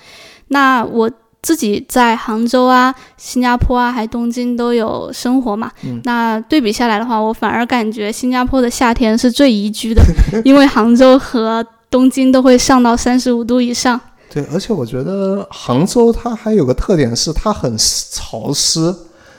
[0.48, 1.10] 那我。
[1.42, 5.70] 自己在杭州啊、新加坡啊，还东京都有生活嘛。
[6.04, 10.02] 那对比下来的话，我反而感觉新加坡的夏天是最宜居的，
[10.44, 14.00] 因为杭州和东京都会上到三十五度以上。
[14.28, 18.92] 对，而且我觉得杭州它还有个特点是它很潮湿，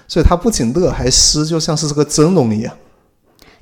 [0.08, 2.74] 所以它不仅热还湿，就像是这个蒸笼一样。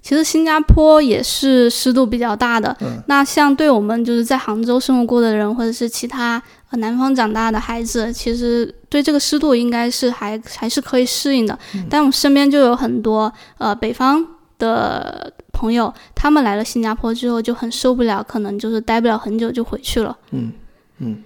[0.05, 2.77] 其实新加坡也是湿度比较大的。
[3.07, 6.39] 那像对我们就是在杭州生活过的人，或者是其他
[6.73, 11.57] 南方长大的孩子，其实对这个湿度应该是还还是可以适应的。
[11.89, 14.23] 但我身边就有很多呃北方
[14.59, 20.15] 的朋友，他们来了新加坡之后就很受不了，可能就是待不了很久就回去了。
[20.29, 20.53] 嗯
[20.99, 21.23] 嗯。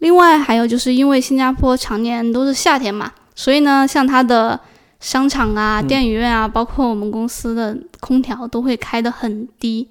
[0.00, 4.58] 另外还有就是因为新加坡常年都是夏天嘛，所以呢，像它的。
[5.00, 9.86] 商场啊，电影院啊，包括我们公司的空调都会开得很低，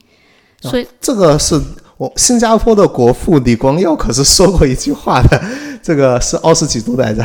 [0.62, 1.60] 所以这个是
[1.98, 5.42] 我新加坡的国父李光耀可是说过一句话的，
[5.82, 7.24] 这个是二十几度来着。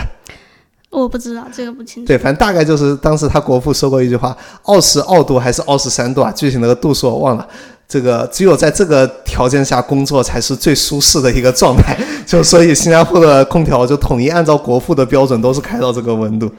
[0.91, 2.09] 我不知道这个不清楚。
[2.09, 6.33] 对，反正大概就是当时他国父说过一句话：二十二度还是二十三度啊？
[6.33, 7.49] 具体那个度数我忘了。
[7.89, 11.97] 这个只有在这个条件下工作才是最舒适的一个状态。
[12.27, 16.51] 就所以新加坡的空调就统一按照国父的标准都是开到这个温度。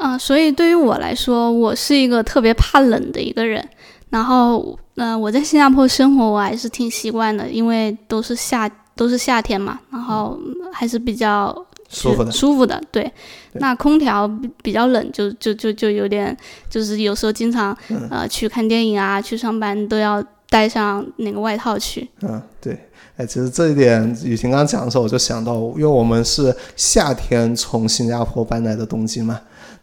[0.00, 3.64] 啊，所以对于我来说，我是一个特别怕冷的一个人。
[4.08, 10.36] 然后，嗯，我在新加坡生活我还是挺习惯的，因为都是夏都是夏天嘛，然后
[10.72, 11.54] 还是比较。
[11.92, 13.10] 舒服的，舒服的，对。
[13.54, 14.30] 那空调
[14.62, 16.36] 比较冷，就就就就有点，
[16.68, 17.76] 就是有时候经常
[18.08, 22.08] 呃去看电影啊，去上班都要带上那个外套去。
[22.22, 22.78] 嗯，对。
[23.16, 29.40] 哎，其实这一点雨婷刚刚讲的时候，我就想到，因为我们是夏天从新加坡搬来的东京嘛。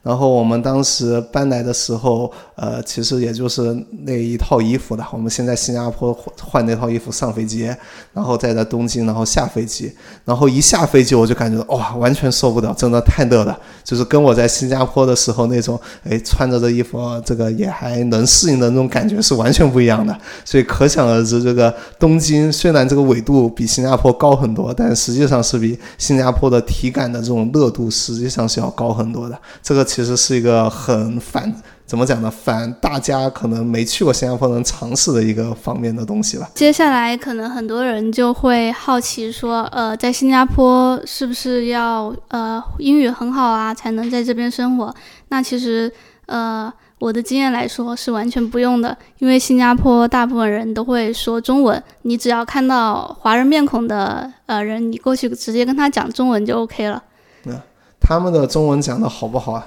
[0.08, 5.06] 然后我们当时搬来的时候，呃，其实也就是那一套衣服的。
[5.12, 7.70] 我们先在新加坡换那套衣服上飞机，
[8.14, 9.92] 然后再在东京，然后下飞机。
[10.24, 13.60] 然后一下飞机我就感觉哇，完全受不了，真的太热了。
[13.84, 20.18] 就是跟我在新加坡的时候那种，哎，穿着这衣服，这个也还能适应的那种感觉是完全不一样的。
[20.46, 29.38] 所以可想而知，这个东京虽然这个纬度比新加坡高很多，但实际上是比新加坡的体感的这种热度实际上是要高很多的。
[29.62, 29.86] 这个。
[29.98, 31.52] 其实是一个很反
[31.88, 32.30] 怎么讲呢？
[32.30, 36.48] 反大家可能没去过新加坡能尝试的一个方面的东西吧。
[36.54, 44.94] 接下来可能很多人就会好奇说，呃，在新加坡是不是要呃英语很好啊才能在这边生活？
[45.30, 45.92] 那其实
[46.28, 57.02] 呃我的经验来说是完全不用的，因为新加坡大部分人都会说中文，你只要看到华人面孔的呃人，你过去直接跟他讲中文就 OK 了。
[57.46, 57.54] 那
[58.00, 59.66] 他们的中文讲的好不好啊？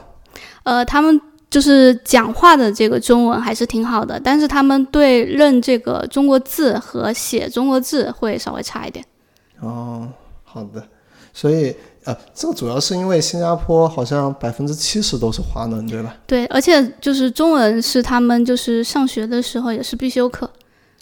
[0.62, 9.04] 呃，他们就是讲话的这个中文还是挺好的，但是他们对认这个中国字和写中国字会稍微差一点。
[9.60, 10.08] 哦，
[10.44, 10.82] 好的，
[11.32, 16.16] 所以呃，这个主要是因为新加坡好像百分之七十都是华人，对吧？
[16.26, 20.48] 对，而且就是中文是他们就是上学的时候也是必修课。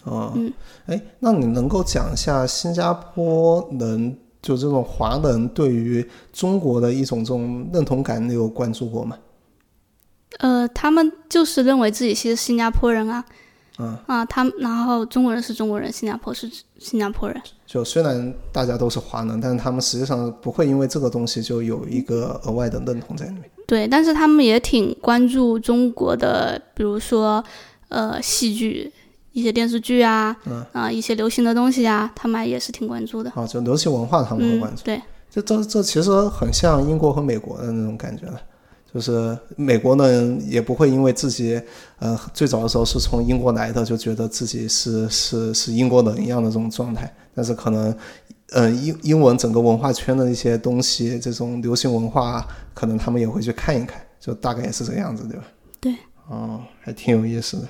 [0.04, 0.52] 哦，嗯，
[0.86, 9.16] 哎，那你能够讲一下新加坡人就这种华人对于中国的一种这种认同感，你有关注过吗？
[10.38, 13.24] 呃，他们就是认为自己是新加坡人啊，
[13.78, 16.48] 嗯啊，他们然后中国人是中国人，新加坡是
[16.78, 17.40] 新加坡人。
[17.66, 23.50] 就虽然大家都是华人，但是他们实际上不会因为这个东西就有一个额外的认同在里面。
[23.66, 27.42] 对，但是他们也挺关注中国的，比如说
[27.88, 28.92] 呃戏剧、
[29.32, 33.30] 一些电视剧啊，嗯啊一些流行的东西啊，他们也是挺关注的。
[33.34, 34.82] 啊，就流行文化他们会关注。
[34.84, 35.00] 对，
[35.30, 38.40] 这这这其实很像英国和美国的那种感觉了。
[38.92, 41.60] 就是美国呢也不会因为自己，
[41.98, 47.12] 呃，最早的时候是从英国来的，就觉得自己是是是英国人一样的这种状态。
[47.34, 47.94] 但是可能，
[48.50, 55.44] 呃，英英文整个文化圈的一些东西，这种流行文化，可能他们也会去看一看，就大概也是这个样子，对吧？
[55.80, 55.94] 对。
[56.28, 57.68] 哦，还挺有意思的。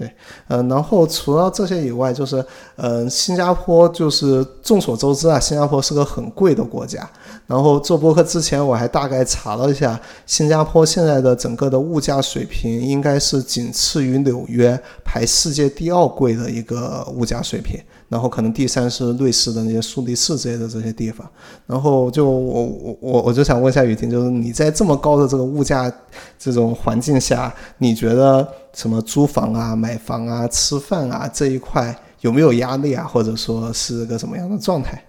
[0.00, 0.10] 对，
[0.48, 2.42] 嗯，然后除了这些以外，就是，
[2.76, 7.06] 嗯，新加坡就是众所周知啊，新加坡是个很贵的国家。
[7.46, 17.78] 然后做播客之前，我还大概查了一下，新加坡现在的整个的物价水平应该是仅次于纽约，排世界第二贵的一个物价水平。
[18.10, 21.24] 然后可能第三是瑞士的那些苏黎世之类的这些地方。
[21.64, 25.90] 然后就我我我我就想问一下雨婷，就是你在这么高的这个物价
[26.36, 35.00] 这种环境下，你觉得什么租房啊、买房啊、吃饭啊这一块有没有压力啊，或者说是个什么样的状态？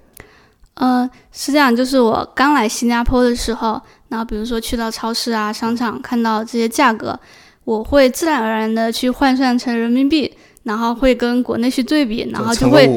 [0.75, 7.19] 呃，是这样，就是我刚来新加坡的时候，那比如说去到超市啊、商场，看到这些价格，
[7.65, 10.31] 我会自然而然的去换算成人民币。
[10.63, 12.87] 然后会跟国内去对比，然后就会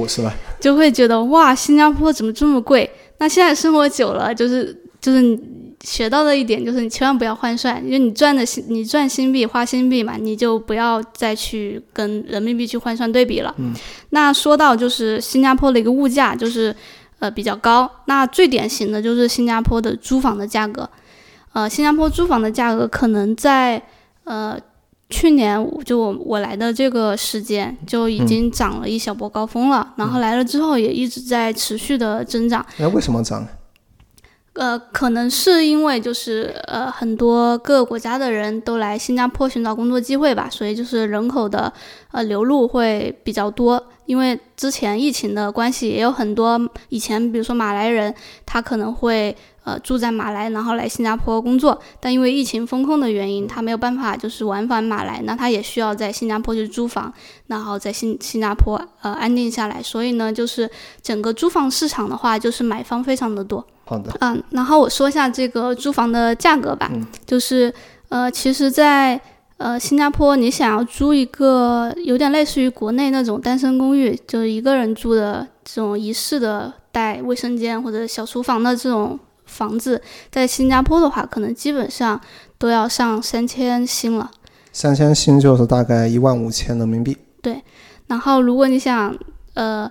[0.60, 2.90] 就会觉得哇，新加坡怎么这么贵？
[3.18, 5.38] 那现在生活久了，就是就是
[5.82, 13.54] 学到的一点就是，你千万不要换算，因为你赚的新你赚新币花新币嘛，你就不要再去跟人民币去换算对比了。
[13.58, 13.74] 嗯。
[14.10, 16.74] 那说到就是新加坡的一个物价，就是
[17.18, 17.90] 呃比较高。
[18.06, 20.88] 那最典型的就是新加坡的租房的价格，
[21.54, 23.82] 呃，新加坡租房的价格可能在
[24.24, 24.58] 呃。
[25.16, 32.66] 去年就我我来的这个时间就已经涨了一小波高峰了，然后来了之后也一直在持续的增长。
[32.78, 33.46] 那为什么涨？
[34.54, 41.72] 呃，可能是因为就是呃很多各个国家的人都来新加坡寻找工作机会吧，所以就是人口的
[42.10, 43.80] 呃流入会比较多。
[44.06, 48.12] 因为之前疫情的关系，也有很多以前比如说马来人，
[48.44, 57.12] 他可能会呃住在马来，然后来新加坡工作，但因为疫情风控的原因，他没有办法就是往返马来，那他也需要在新加坡去租房，
[57.48, 60.70] 然后在新新加坡呃安定下来，所以呢，就是
[61.02, 63.66] 整个租房市场的话，就是买方非常的多。
[63.86, 67.06] 好的，嗯，然后我说一下这个租房的价格吧，嗯。
[67.26, 67.72] 就是
[68.08, 69.20] 呃，其实在，
[69.58, 79.18] 呃新加坡，你想要租一个有点类似于国内那种单身公寓，就是一个人住的这种一室的带卫生间或者小厨房的这种
[79.55, 80.02] 房子，
[80.32, 82.20] 在新加坡的话，可能基本上
[82.59, 84.28] 都要上三千新了。
[84.72, 87.16] 三千新就是大概一万五千人民币。
[87.40, 87.62] 对
[88.09, 89.16] 然后如果你想
[89.55, 89.88] 呃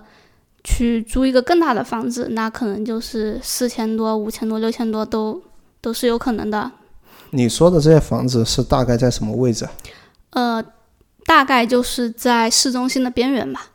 [0.62, 5.42] 去租一个更大的房子，那可能就是四千多、五千多、六千多都
[5.80, 6.70] 都是有可能的。
[7.30, 9.72] 你说的这些房子是大概在什么位置啊？
[10.30, 10.64] 呃，
[11.24, 13.68] 大概就是在市中心的边缘吧。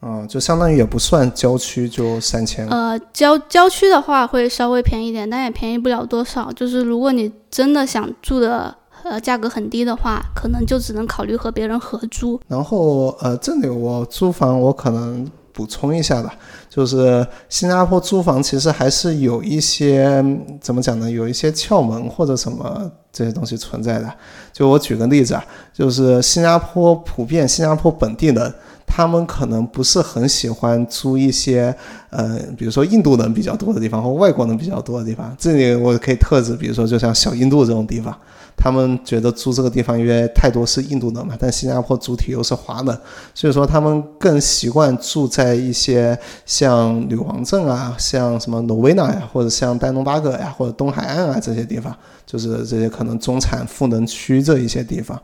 [0.00, 2.64] 啊、就相当于也不算郊区，就三千。
[2.68, 6.52] 呃，郊郊区的话会稍微便宜一点，但也便宜不了多少。
[6.52, 8.72] 就是如果你真的想住的
[9.02, 12.40] 呃价格很低的话，可能就只能考虑和别人合租。
[12.46, 16.32] 然后呃，这里我租房我可能补充一下吧，
[16.70, 24.08] 就是新加坡租房其实还是有一些嗯怎么讲呢，有一些窍门或者什么这些东西存在的。
[24.52, 25.44] 就我举个例子啊，
[25.74, 28.54] 就是新加坡普遍新加坡本地人。
[28.88, 31.72] 他们可能不是很喜欢租一些，
[32.10, 35.32] 呃，比如说印度人比较多的地方或外国人比较多的地方。
[35.38, 38.16] 这里我可以特指，比如说就像小印度这种地方，
[38.58, 43.00] 他们觉得租这个地方因为太多是印度人嘛，但新加坡主体又是华人，
[43.32, 51.96] 所以说他们更习惯住在一些像女王镇啊，像什么诺威纳呀，或者像丹东巴格呀，或者东海岸啊这些地方，
[52.26, 55.16] 就是这些可能中产富人区这一些地方。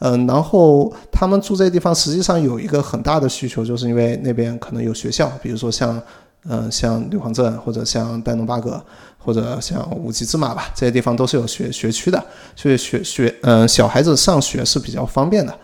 [0.00, 6.00] 嗯，然后他们住这地方，实际上有一个很大的需求，就是因为那边可能有学校，比如说像，
[6.48, 8.82] 嗯，像女皇镇或者像丹东巴格，
[9.18, 12.22] 或者像五级芝麻吧，这些地方都是有学学区的，
[12.56, 15.54] 所以学学，嗯，小孩子上学是比较方便的。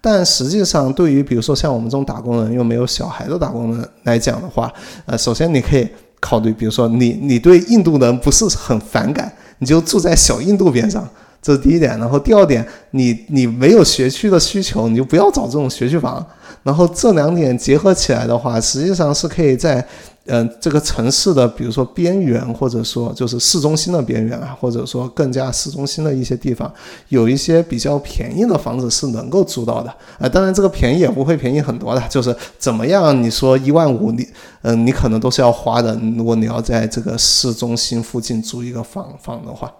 [0.00, 4.72] 但实际上，对于比如说像我们这种打工人又没有小孩的打工人来讲的话，
[5.06, 5.88] 呃，首先你可以
[6.20, 11.08] 考虑，比如说你你对印度人不是很反感，你就住在小印度边上。
[11.42, 16.24] 这是第一点，然后第二点，你你没有学区的需求，你就不要找这种学区房。
[16.64, 19.86] 然后这两点结合起来的话，实际上是可以在，
[20.28, 26.72] 嗯、这个城市的，比如说边缘，或者说就是市中心的边缘啊，或者说更加市中心的一些地方，
[27.10, 29.94] 有一些比较便宜的房子是能够租到的。
[30.18, 34.26] 啊、当然这个便宜也不会便宜很多的，就是怎么样，你说一万五，你
[34.62, 35.96] 嗯、你可能都是要花的。
[36.16, 39.72] 如果你要在这个市中心附近租一个房房的话。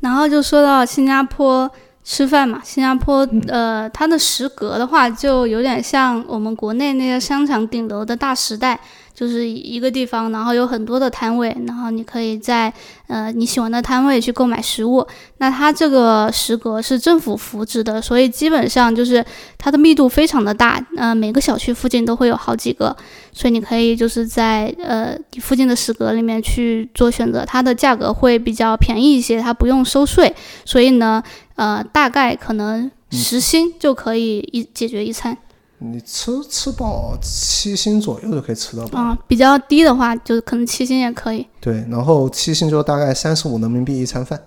[0.00, 1.70] 然后就说到新加坡
[2.02, 8.80] 吃饭嘛，新加坡呃它的食阁的话，就有点像我们国内那些商场顶楼的大时代。
[9.14, 12.72] 就是一个地方，然后有很多的摊位，然后你可以在
[13.06, 15.06] 呃你喜欢的摊位去购买食物。
[15.38, 19.24] 那它这个食阁是政府扶持的，所以基本上就是
[19.56, 22.96] 它的密度非常的大，呃每个小区附近都会有好几个，
[23.32, 30.34] 所以你可以就是在呃你附近的食阁里面去做选择，它的价格会比较便宜一些，它不用收税，
[30.64, 31.22] 所以呢
[31.54, 35.38] 呃大概可能时薪就可以一解决一餐。
[35.78, 38.98] 你吃吃饱七星左右就可以吃到饱。
[38.98, 41.46] 啊、比较低的话，就可能七星也可以。
[41.60, 44.40] 对，然后七星就大概三十五人民币一餐饭。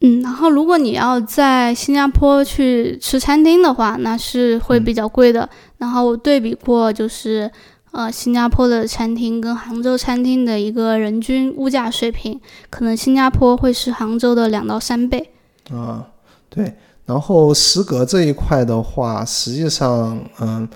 [0.00, 5.48] 嗯，然后如果你要在新加坡去吃餐厅的话，那是会比较贵的。
[5.78, 7.50] 然后我对比过，就是
[7.92, 15.30] 呃新加坡的餐厅跟杭州餐厅的一个人均物价水平，可能新加坡会是杭州的两到三倍。
[15.70, 16.08] 啊，
[16.50, 16.74] 对。
[17.06, 20.68] 然后食阁这一块的话，实际上，嗯，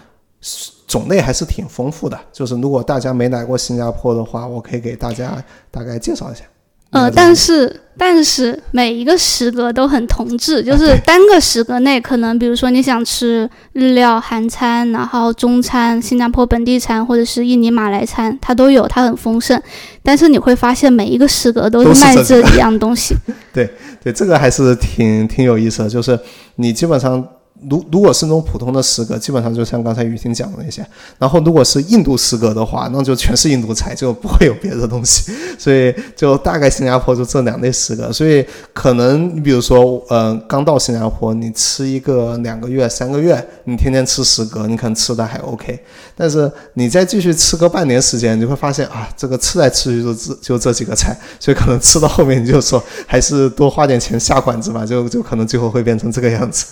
[0.86, 2.18] 种类还是挺丰富的。
[2.32, 6.42] 就是如果大家没来过新加坡的话，我可以给大家大概介绍一下。
[6.90, 19.62] 呃，但是但是每一个食阁都很同质，就是单个食阁内可能，比如说你想吃日料、韩餐，然后中餐、新加坡本地餐或者是印尼马来餐，它都有，它很丰盛。
[20.02, 23.14] 但是你会发现每一个食阁都都是是卖这这一样东西。
[23.54, 23.72] 对，
[24.02, 25.88] 对这个还是挺挺有意思的。
[25.88, 26.18] 就是
[26.56, 27.26] 你基本上，
[27.68, 30.86] 如如果是那种普通的食阁，基本上就像刚才雨婷讲的那些。
[31.18, 35.32] 然后如果是印度食阁的话，那就全是印度菜，就不会有别的东西。
[35.58, 38.12] 所以就大概新加坡就这两类食阁。
[38.12, 45.78] 所以可能你比如说，呃，刚到新加坡，你吃一个两个月、三个月，你天天吃食阁，你可能吃的还 OK。
[46.16, 56.64] 但是你再继续吃个半年时间，你会发现啊，这个吃来吃去就这就这几个菜，所以可能吃到后面你就说还是多花点钱下馆子吧，就就可能最后会变成这个样子。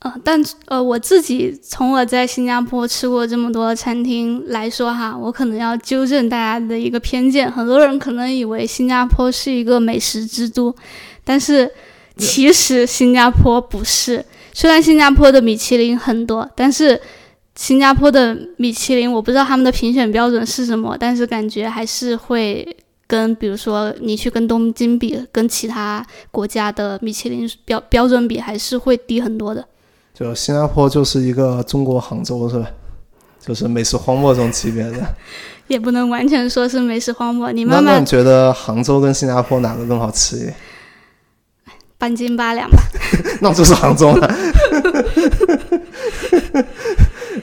[0.00, 7.50] 呃，但呃，我自己从我在新加坡吃过这么多餐厅来说哈，我可能要纠正大家的一个偏见。
[7.50, 10.74] 很多人可能以为新加坡是一个美食之都，
[11.24, 11.70] 但是
[12.18, 14.22] 其实新加坡不是。
[14.52, 17.00] 虽然新加坡的米其林很多，但是
[17.56, 22.76] 新加坡的米其林我不知道他们的评选标准是什么，但是感觉还是会
[23.06, 29.66] 跟比如说你去跟东京比，跟其他国家的米其林标标准比，还是会低很多的。
[30.14, 32.66] 就新加坡就是一个中国杭州是吧？
[33.44, 34.96] 就是美食荒漠这种级别的，
[35.68, 37.52] 也不能完全说是美食荒漠。
[37.52, 40.54] 你慢慢觉得杭州跟新加坡哪个更好吃？
[41.98, 42.78] 半斤八两吧。
[43.42, 44.26] 那就是杭州了。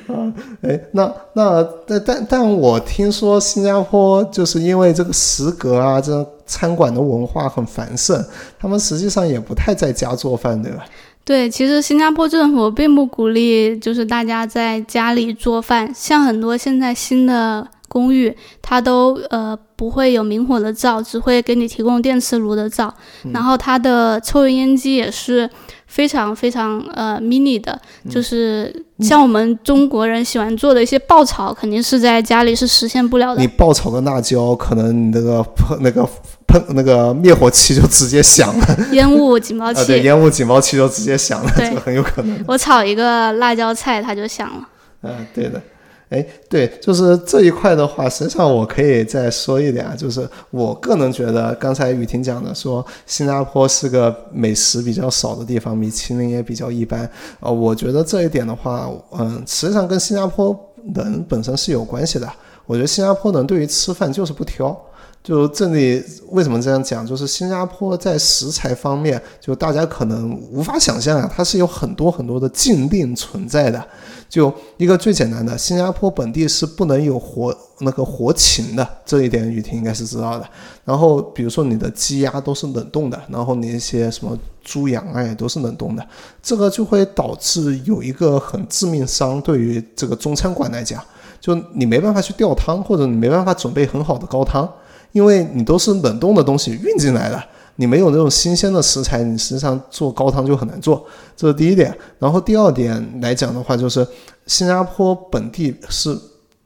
[0.08, 8.24] 啊，哎，那那但但但我听说新加坡就是因为这个食阁啊，这餐馆的文化很繁盛，
[8.60, 10.84] 他们实际上也不太在家做饭，对吧？
[11.24, 15.92] 对，其实新加坡政府并不鼓励，就是大家在家里做饭。
[15.96, 22.94] 像很多现在新的公寓，它都呃不会有明火的灶，只会给你提供电磁炉的灶。
[23.32, 25.48] 然后它的抽油烟机也是
[25.86, 33.42] 非常非常呃 mini 的，就是像我们中国人喜欢做的一些爆炒，肯定是在家里是实现不了的。
[33.42, 35.46] 你爆炒个辣椒，可能你那个
[35.82, 36.10] 那个。
[36.52, 42.44] 喷那个灭火器就直接响了， 烟雾警报器，啊对，烟雾警报器就直接响了，这个很有可能。
[42.46, 44.68] 我炒一个辣椒菜，它就响了。
[45.04, 45.62] 嗯，对的。
[46.10, 57.10] 哎，对，就是这一块的话，实际上我可以再说一点啊，就是我个人觉得，刚才雨婷讲的说新加坡是个美食比较少的地方，米其林也比较一般。
[57.40, 60.54] 呃，我觉得这一点的话，嗯，实际上跟新加坡
[60.94, 62.30] 人本身是有关系的。
[62.66, 64.78] 我觉得新加坡人对于吃饭就是不挑。
[65.24, 67.06] 就这里为什么这样讲？
[67.06, 73.84] 就是新加坡在食材方面，就大家可能无法想象啊，它是有很多很多的禁令存在的。
[74.28, 80.50] 就一个最简单的，新加坡本地是不能有活那个活禽的，这一点雨婷应该是知道的。
[80.86, 86.08] 然后比如说你的鸡鸭都是冷冻的，然后你一些什么猪羊啊也都是冷冻的，
[86.42, 91.04] 这个就会导致有一个很致命伤，对于这个中餐馆来讲，
[91.42, 94.68] 就你没办法去吊汤，或者你没办法准备很好的高汤。
[95.12, 97.44] 因为你都是冷冻的东西运进来的，
[97.76, 101.06] 你没有那种新鲜的食材，你实际上做高汤就很难做，
[101.36, 101.96] 这是第一点。
[102.18, 104.08] 然后第二点来讲的话，就是
[104.48, 106.18] 新加坡本地是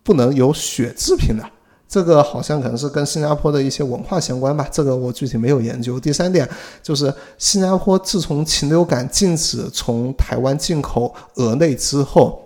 [0.03, 1.43] 不能有血制品的，
[1.87, 5.99] 这个好像可能是跟新加坡的一些文化相关吧，这个我具体没有研究。
[5.99, 6.47] 第三点
[6.83, 12.41] 就是新加坡自从禽流感禁止从台湾进口鹅类之后。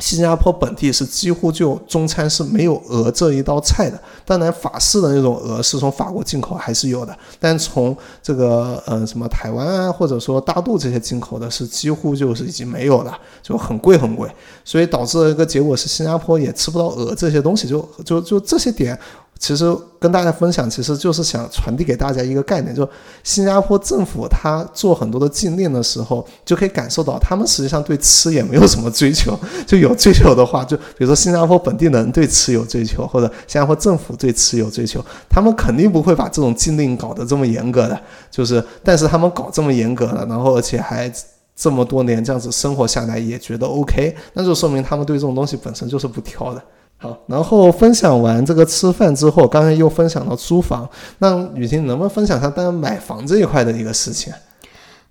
[0.00, 14.28] 新加坡本地是几乎就中餐是没有鹅这一道菜的，当然法式的那种鹅是从法国进口还是有的，但从这个呃什么台湾啊或者说大陆这些进口的是几乎就是已经没有了，就很贵很贵，
[14.64, 18.98] 所以导致了一个结果是新加坡也吃不到鹅这些东西，就就就这些点。
[19.38, 22.88] 其实跟大家分享，其实就是想传递给大家一个概念，就
[23.22, 29.38] 新加坡政府他做很多的禁令的时候，就可以感受到他们实际上对吃也没有什么追求。
[29.66, 38.00] 就有追求的话，就比如说新加坡本地人对吃有追求，或者新加坡政府对吃有追求，他们肯定不会把这种禁令搞得这么严格的。
[38.30, 41.12] 就是，但是他们搞这么严格的，然后而且还
[41.54, 46.62] 这么多年这样子生活下来也觉得 OK，那就说明他们对这种东西本身就是不挑的。
[47.04, 50.88] 好，然后分享完这个吃饭之后，刚才又分享到租房，
[51.18, 54.32] 那雨婷能不能分享一下单买房这一块的一个事情？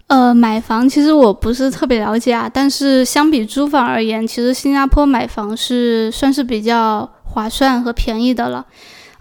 [0.07, 8.65] 呃，买房其实我不是特别了解啊，但是相比租房而言，其实新加坡买房是算是比较划算和便宜的了。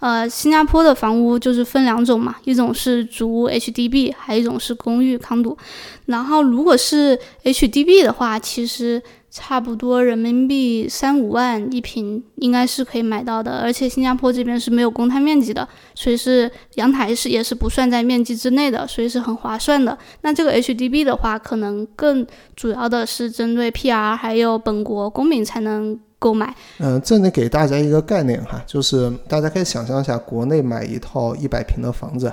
[0.01, 5.59] 呃，新加坡的房屋就是分两种嘛，一种是主屋 HDB，还有一种是公寓康度。
[6.07, 9.03] 然后如果是 HDB 的话，其实。
[9.35, 19.97] 差不多人民币三五万一平应该是可以买到的，而且新加坡这边是没有公摊面积的，所以是阳台是也是不算在面积之内的，所以是很划算的。
[20.21, 26.55] 那这个 HDB 的话，可能更主要的是针对 PR 还有本国公民才能购买。
[26.79, 32.31] 嗯，这里给大家一个概念哈，就是大家可以想象一下，国内买一套一百平的房子，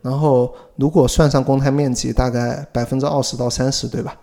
[0.00, 4.16] 然后如果算上公摊面积，大概百分之二十到三十，对吧？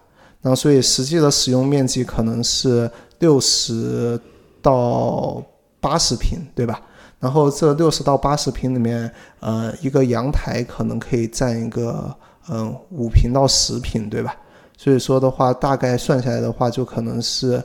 [0.48, 4.20] 那所以实际的使用面积可能是六十
[4.62, 5.44] 到
[5.80, 6.80] 八十平，对吧？
[7.20, 12.16] 然后这六十到八十平里面，呃，一个阳台可能可以占一个
[12.48, 14.36] 嗯五平到十平，对吧？
[14.78, 17.60] 所以说的话，大概算下来的话，就可能是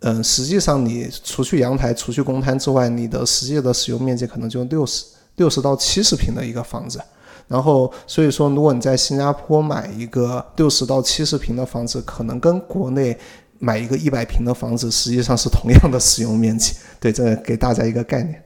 [0.00, 5.04] 嗯，实际上你除去阳台、除去公摊之外，你的实际的使用面积可能就六十
[5.36, 7.00] 六十到七十平的一个房子。
[7.46, 13.16] 然后所以说，如果你在新加坡买一个六十到七十平的房子，可能跟国内
[13.58, 16.74] 买一个一百平的房子实际上是同样的使用面积。
[16.98, 18.42] 对，这给大家一个概念。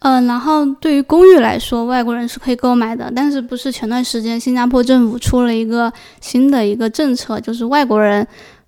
[0.00, 8.24] 嗯，然后对于公寓来说，外国人是可以购买的，但是不是前段时间新加坡政府出了一个新的一个政策，就是外国人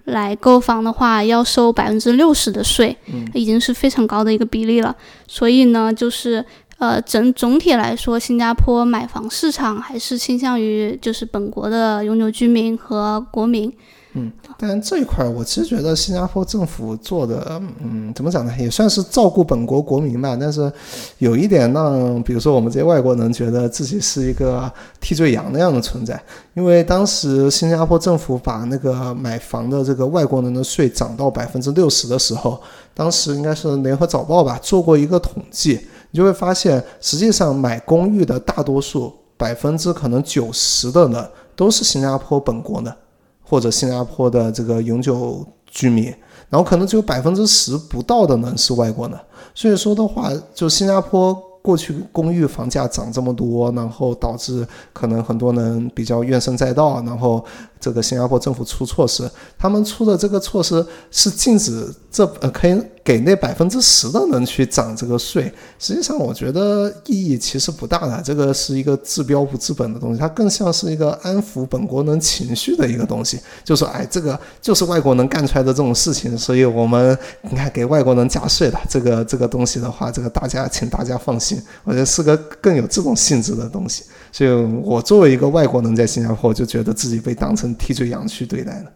[0.06, 2.96] 来购房的话要收百分之六十的税，
[3.32, 4.94] 已经是非常高的一个比例了。
[5.28, 6.44] 所以呢，就是
[6.80, 13.70] 呃，整总体来说，新加坡买房市场还是倾向于就是本国的永久居民和国民。
[14.14, 20.34] 嗯，但这一块我其实觉得新加坡政府做的，嗯，怎么讲呢，也算是照顾本国国民吧。
[20.40, 20.72] 但是
[21.18, 24.72] 有一点让，比如说我们这些外国人觉得自己是一个
[25.02, 26.20] 替罪羊那样的存在。
[26.54, 32.58] 因为当时新加坡政府把那个买房的这个外国人的税涨到百分之六十的时候，
[32.94, 35.78] 当时应该是联合早报吧做过一个统计，
[36.10, 42.96] 你就会发现，实际上买公寓的大多数百分之可能九十的呢，都是新加坡本国的。
[43.42, 46.04] 或者新加坡的这个永久居民，
[46.48, 49.20] 然后可能只有百分之十不到的呢是外国的，
[49.56, 57.44] 所以说的话，就新加坡过去公寓房价涨这么多，然后导致可能很多人比较怨声载道，然后。
[57.80, 59.28] 这个新加坡政府出措施，
[59.58, 65.50] 他们出的这个措施是禁止这呃可以给那百分之十的人去涨这个税。
[65.78, 68.20] 实际上，我觉得意义其实不大的。
[68.22, 73.40] 这个是一个治标不治本的东西，它更像是一个安抚本国人情绪的一个东西。
[73.64, 78.80] 就说，哎，这个就是外国人干出来的这种事情，所以我们你看给外国人加税了。
[78.88, 84.04] 这个这个东西的话，这个大家请大家放心，我觉得是个更有这种性质的东西。
[84.32, 88.92] 所以我作为一个外国人在新加坡，就觉得自己被当成替罪羊去对待了。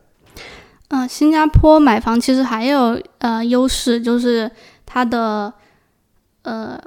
[0.88, 4.48] 嗯，新加坡买房其实还有呃优势，就是
[4.86, 5.52] 它的
[6.42, 6.78] 呃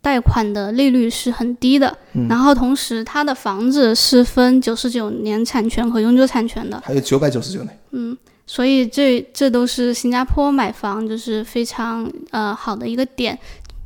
[0.00, 1.96] 贷款的利率是很低的，
[2.28, 7.78] 然后同时它的房子是分九十九年产权和永久产权的，还有九百九十九年。
[7.90, 8.16] 嗯，
[8.46, 13.36] 所以这这都是新加坡买房就是非常呃好的一个点，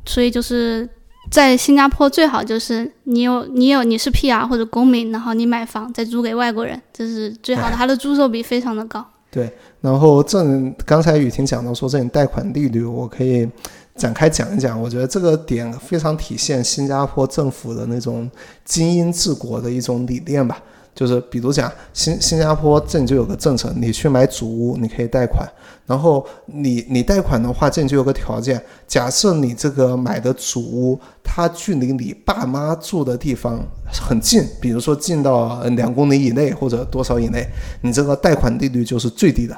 [0.05, 0.87] 所以就是。
[1.31, 9.05] 在新加坡最好就是你有你有你是 PR 或者公民，然后你买房再租给外国人，这是最好的，它的租售比非常的高。
[9.31, 9.51] 对，
[9.81, 10.39] 然后这
[10.85, 13.49] 刚才雨婷讲到说这种贷款利率，我可以
[13.95, 18.29] 展开讲一讲，我觉得这个点非常体现新加坡政府的那种
[18.63, 20.61] 精英治国的一种理念吧。
[20.95, 25.45] 就是比如讲新新加坡这里就有个政策，你去买主屋你可以贷款，
[25.85, 37.45] 然后你你贷款的话这里就有个条件，假设你这个买的主屋它距离你爸妈住的地方很近，比如说近到两公里以内或者多少以内，
[37.81, 39.55] 你这个贷款利率就是最低的。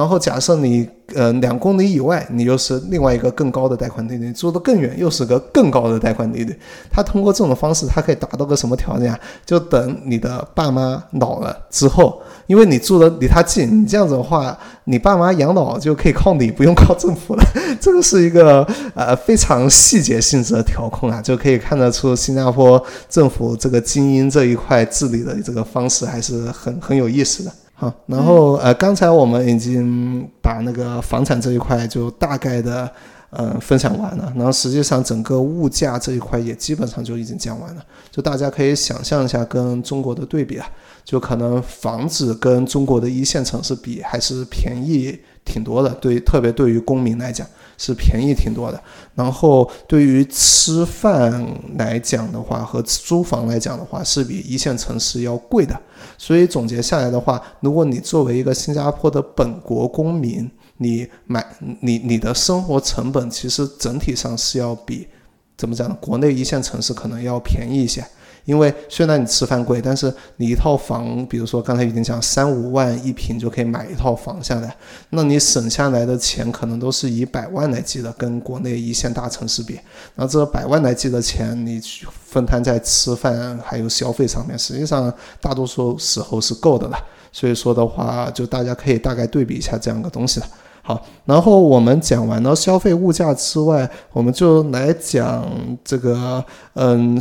[0.00, 6.58] 然后假设你呃两公里以外，你又是另外一个更高的贷款利率，住得更远又是个更高的贷款利率。
[6.90, 9.20] 他通过这种方式，他可以达到个什么条件啊？
[9.44, 17.44] 就等你的爸妈老了之后，因为你住的离他近，你这样子的话，你爸妈养老就可以靠你，不用靠政府了。
[17.78, 27.52] 这个是一个呃非常细节性质的调控啊，就可以看得出新加坡政府这个精英这一块治理的这个方式还是很很有意思的。
[27.80, 32.92] 好，然后呃，刚才我们已经把那个房产这一块就大概的
[33.30, 40.68] 呃分享完了，然后实际上整个物价这一块也基本上就已经讲完了，就大家可以想象一下跟中国的对比啊，
[41.06, 47.46] 就可能房子跟中国的一线城市比还是便宜挺多的，对，特别对于公民来讲。
[47.82, 48.78] 是便宜挺多的，
[49.14, 51.42] 然后对于吃饭
[51.78, 55.74] 来讲的话，和租房来讲的话，是比一线城市要贵的。
[56.22, 61.42] 所以总结下来的话，如果你作为一个新加坡的本国公民，你买
[61.80, 65.08] 你你的生活成本其实整体上是要比
[65.56, 65.96] 怎么讲呢？
[65.98, 68.04] 国内一线城市可能要便宜一些。
[68.44, 74.76] 因为虽然你吃饭贵，但是你一套房，比如说刚才已经讲三五万一平就可以买一套房下来，
[75.10, 79.78] 那你省下来的钱可能都是以百万来计的，跟国内一线大城市比，
[80.16, 86.98] 那这百万来计的钱，你去分摊在吃饭还有消费上面，实际上大多数时候是够的了。
[87.32, 90.46] 所以说的话，就大家可以大概对比一下这样个东西了。
[90.82, 95.48] 好，然后我们讲完了消费物价之外，我们就来讲
[95.84, 97.20] 这个，嗯。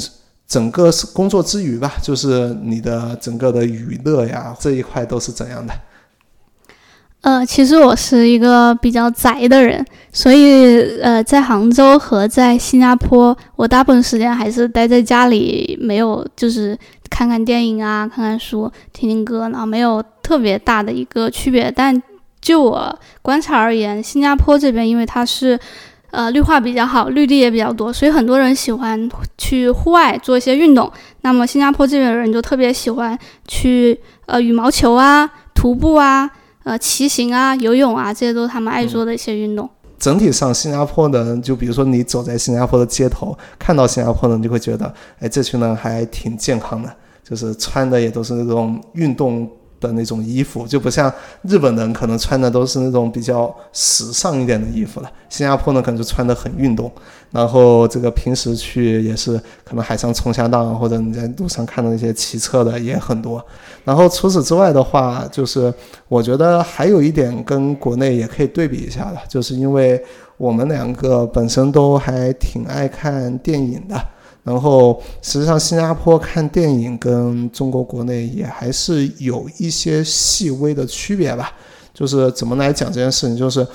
[0.50, 5.74] 整个是工作之余吧，就是你的整个的娱乐呀这一块都是怎样的？
[7.22, 16.76] 呃，其实我是一个比较宅的人，所以呃，在杭州和在新加坡，我大部分时间还是待在家里，没有就是
[17.12, 21.72] 看看电影啊，看看书，听听歌，然后没有特别大的一个区别。
[21.72, 22.02] 但
[22.42, 25.60] 就我观察而言，新加坡这边因为它是。
[26.12, 30.92] 呃绿化比较好，绿地也比较多，所以很多人喜欢去户外做一些运动。
[31.22, 36.30] 那么新加坡这边的人就特别喜欢去呃羽毛球啊、徒步啊、
[36.64, 39.70] 呃骑行啊、游泳啊，这些都是他们爱做的一些运动。
[39.98, 46.90] 整体上，新加坡的人，就比如说你走在新加坡的街头，看到新加坡人，就会觉得，哎，这群人还挺健康的，
[47.22, 49.50] 就是穿的也都是那种运动。
[49.80, 51.12] 的那种衣服就不像
[51.44, 56.92] 日本人可能穿的都是那种比较时尚一点的衣服了，新加坡呢可能就穿的很运动，
[57.32, 63.44] 然后这个平时去也是可能海上冲下浪或者你在路上看到那些骑车的也很多，
[63.84, 65.74] 然后除此之外的话，就是
[66.08, 70.04] 我觉得还有一点跟国内也可以对比一下的，就是因为
[70.38, 74.00] 我们两个本身都还挺爱看电影的。
[74.42, 81.52] 然后，实际上，新加坡看电影跟中国国内也还是有一些细微的区别吧。
[81.94, 83.68] 就是怎么来讲这件事情，就是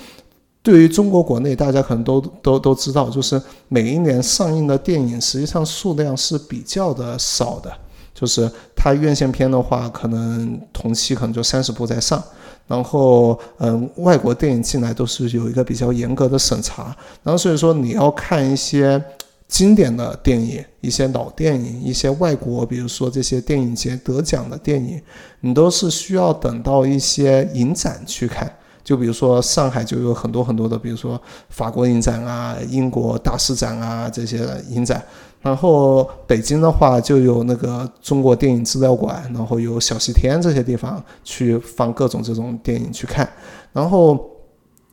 [0.62, 7.70] 对于中国国内，大家可能都都都知道，就是每一年上映的电影实际上数量是比较的少的。
[8.14, 12.20] 就是它院线片的话，可能同期可能就三十部在上。
[12.66, 16.96] 然后，嗯，外国电影进来都是有一个比较严格的审查。
[17.22, 19.00] 然后，所以说你要看一些。
[19.46, 25.00] 经典的电影，一些老电影，一些外国，比如说这些电影节得奖的电影，
[25.40, 28.52] 你都是需要等到一些影展去看。
[28.82, 35.02] 就比如说上海就有很多很多的，比如说法国影展啊、英国大师展啊这些影展。
[35.40, 43.30] 然后北京的话就有那个中国电影资料馆，然后有小西天这些地方去放各种这种电影去看。
[43.72, 44.18] 然后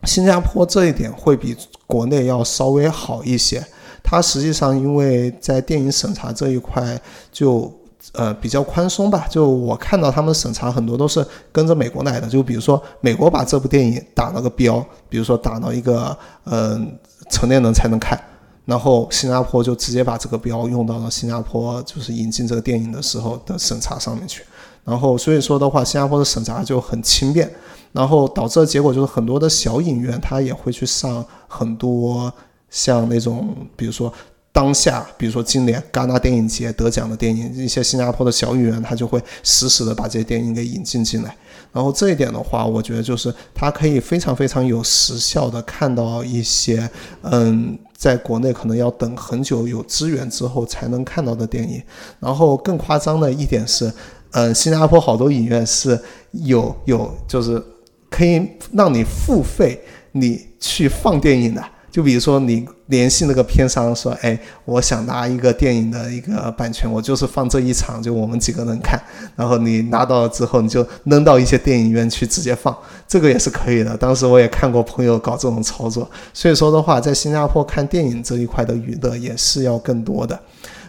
[0.04, 1.56] 新加坡这一点会比
[1.88, 3.66] 国内要稍微好一些。
[4.04, 7.00] 它实际上因为在电影审查这一块
[7.32, 7.72] 就
[8.14, 16.98] 呃比较宽松吧，就我看到他们审查很多都是跟着美国来的，就比如说美国把这部电影打了个标，比如说打到一个嗯
[17.30, 18.20] 成年人才能看，
[18.66, 24.44] 然后新加坡就直接把这个标用到了新加坡就是引进这个电影的时候的审查上面去，
[24.84, 27.50] 然后所以说的话，新加坡的审查就很轻便，
[27.94, 32.34] 然后导致的结果就是很多的小影院它也会去上很多。
[32.72, 34.12] 像那种，比如说
[34.54, 41.36] 当下，比如说今年戛纳电影节得奖的电影，一些新加坡的小影院，他就会实时的把这些电影给引进进来。
[41.72, 46.90] 然后这一点的话，我觉得就是他可以非常非常有时效的看到一些，
[47.22, 51.82] 嗯，在国内可能要等很久有资源之后才能看到的电影。
[52.20, 53.90] 然后更夸张的一点是，
[54.32, 55.98] 嗯，新加坡好多影院是
[56.32, 57.62] 有有就是
[58.10, 61.64] 可以让你付费你去放电影的。
[61.92, 68.98] 就比如说，你联系那个片商说：“哎，我想拿一个电影的一个版权，我就是放这一场，就我们几个人看。
[69.36, 72.76] 然后你拿到了之后，你就扔到一些电影院去直接放，
[73.08, 73.98] 这个也是可以的。
[73.98, 76.10] 当时我也看过朋友搞这种操作。
[76.34, 80.40] 所以说的话，在新加坡看电影这一块的娱乐也是要更多的。”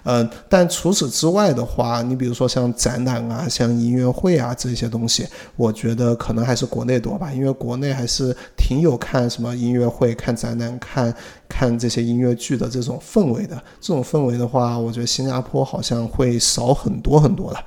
[0.05, 5.27] 嗯，但除此之外的话，你比如说像展览啊、像音乐会啊这些东西，
[5.57, 11.15] 我觉得可能还是国内多吧，因为国内还是挺有看什么音乐会、看展览、看
[11.49, 13.57] 看这些音乐剧的这种氛围的。
[13.81, 17.61] 这种氛围的话，我觉得新加坡好像会少很多很多了。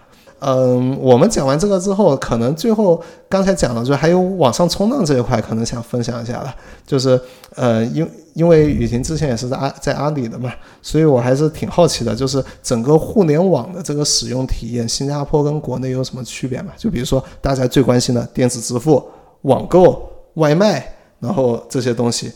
[0.48, 6.56] 嗯，我们讲完这个之后，可能最后刚才讲了，就还有网上冲浪这一块，可能想分享一下了。
[6.86, 7.20] 就是，
[7.56, 16.72] 呃，因因为雨婷之前也是在阿在阿里的嘛，所以我还是挺好奇的，就是整个互联网的这个使用体验，新加坡跟国内有什么区别嘛？
[16.78, 19.04] 就比如说大家最关心的电子支付、
[19.42, 22.32] 网购、外卖，然后这些东西，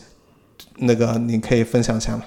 [0.78, 2.24] 那个你可以分享一下吗？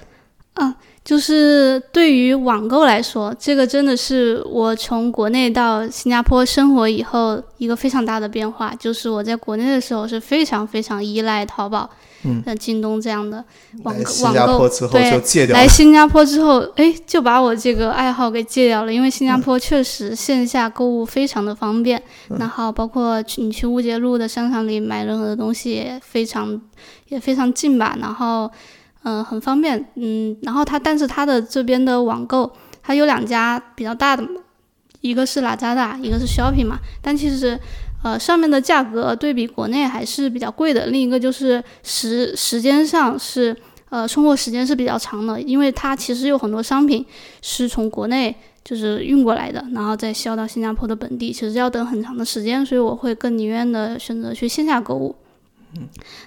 [0.54, 0.74] 嗯。
[1.04, 8.74] 就是对于网购来说，这个真的是我从国内到新加坡生活以后一个非常大的变化。
[8.78, 11.90] 就是我在国内的时候是非常非常依赖淘宝、
[12.24, 13.44] 嗯，京东这样的
[13.82, 18.92] 网网购，对，来新加坡之后，哎，就把我这个爱好给戒掉了。
[18.92, 22.02] 因为新加坡确实线下购物非常的方便，
[22.38, 26.58] 然后包括去你去乌节路的商场里买任何的东西也非常
[27.08, 28.50] 也非常近吧，然后。
[29.04, 32.50] 嗯，很方便，嗯，然后它，但是它的这边的网购，
[32.82, 34.26] 它有两家比较大的，
[35.02, 37.58] 一个是拉扎达，一个是 Shopping 嘛，但其实，
[38.02, 40.86] 呃，上面的价格对比国内还是比较贵的。
[40.86, 43.54] 另一个就是时时间上是，
[43.90, 47.04] 呃，送货时间是比较长的，因为它其实有很多商品
[47.42, 55.14] 是从国内就是运过来的，然后再销到新加坡的本地，其实要等很长的时间，所以我会更宁愿的选择去线下购物。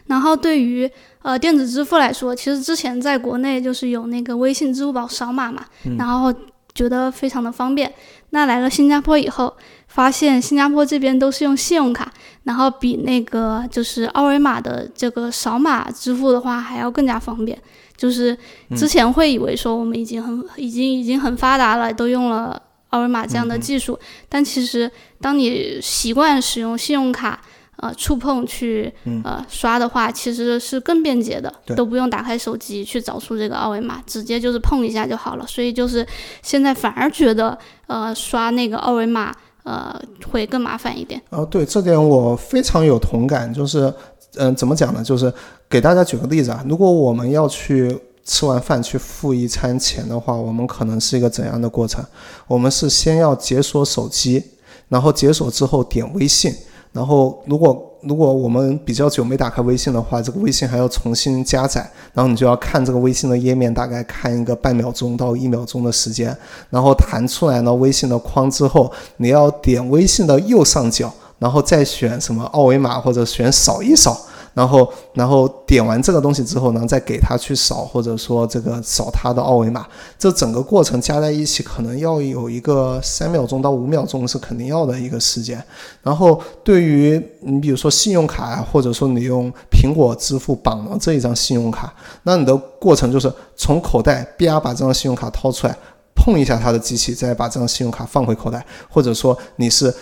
[0.08, 0.90] 然后对于
[1.22, 5.66] 呃电子支付来说，其实之前在国内就是有那个微信、支付宝扫码嘛，
[5.98, 6.34] 然后
[6.74, 7.92] 觉得非常的方便。
[8.32, 9.56] 那来了新加坡以后，
[9.88, 12.12] 发现新加坡这边都是用信用卡，
[12.44, 17.58] 然后比那个就是二维码的这个扫码支付的话还要更加方便。
[17.96, 18.38] 就是
[18.76, 23.98] 之前会以为说我们已经很已经已经很发达了，都用了二维码这样的技术，
[24.30, 27.42] 但其实当你习惯使用信用卡。
[27.78, 28.92] 呃，触碰去
[29.24, 35.46] 呃刷的话，其实是更便捷的，都不用打开手机去找出这个二维码，直接就是碰一下就好了。
[35.46, 36.06] 所以就是
[36.42, 37.56] 现在反而觉得
[37.86, 39.32] 呃刷那个二维码
[39.62, 39.96] 呃
[40.32, 41.22] 会更麻烦一点。
[41.30, 43.54] 哦，对，这点我非常有同感。
[43.54, 43.94] 就是
[44.38, 45.04] 嗯，怎么讲呢？
[45.04, 45.32] 就是
[45.70, 47.96] 给大家举个例子啊，如果我们要去
[48.26, 52.04] 吃完饭去付一餐钱的话，我们可能是一个怎样的过程？
[52.48, 54.44] 我们是先要解锁手机，
[54.90, 56.52] 然后解锁之后点微信。
[56.98, 66.36] 然后，如果如果我们比较久没打开微信的话，这个微信还要重新加载，然后你就要看这个微信的页面，大概看一个半秒钟到一秒钟的时间，
[66.72, 74.20] 然后弹出来呢微信的框之后，你要点微信的右上角，然后再选什么二维码或者选扫一扫。
[74.58, 79.86] 然后，然后点完这个东西之后呢，再给他去扫，或者说这个扫他的二维码，
[80.18, 85.64] 这整个过程加在一起，可能要有一个三秒钟到五秒钟是肯定要的一个时间。
[86.02, 91.94] 然后，对于你比如说信用卡啊，或者说你用苹果支付绑了这一张信用卡，
[92.24, 95.78] 那你的过程就是从口袋啪把这张信用卡掏出来，
[96.16, 99.94] 碰一下他的机器，再把这张信用卡放回口袋，或者说你是。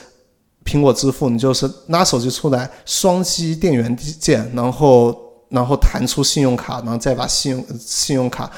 [0.65, 5.15] 苹果支付，你就是拿手机出来，双击电源键，然后
[5.49, 8.51] 然后弹出信用卡，然后再把信用信用卡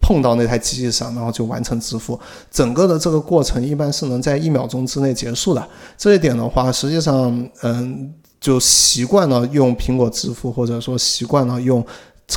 [0.00, 2.18] 碰到那台机器上，然后就完成支付。
[2.50, 5.66] 整个的这个过程一般是能在一秒钟之内结束的。
[5.96, 11.82] 这一点的话，实际上，嗯，就习惯了用苹果支付，或者说习惯了用。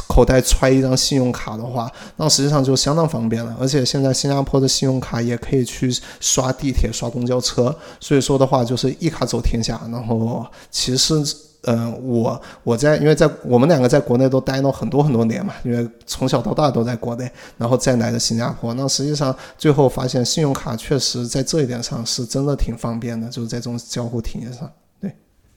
[0.07, 3.55] 口袋揣一张信用卡的话，那实际上就相当方便了。
[3.59, 5.89] 而且现在新加坡的信用卡也可以去
[6.19, 9.81] 刷地铁、刷公交车，所以说的话就是一卡走天下。
[9.91, 11.15] 然后其实，
[11.61, 18.73] 嗯，我我在因为在我们两个在国内都待了很多很多年嘛，因为从小到大都在国内，然后再来的新加坡。
[18.73, 24.69] 那实际上最后发现，信用卡确实在这一点上是真的挺方便的，就是在这种交互体验上。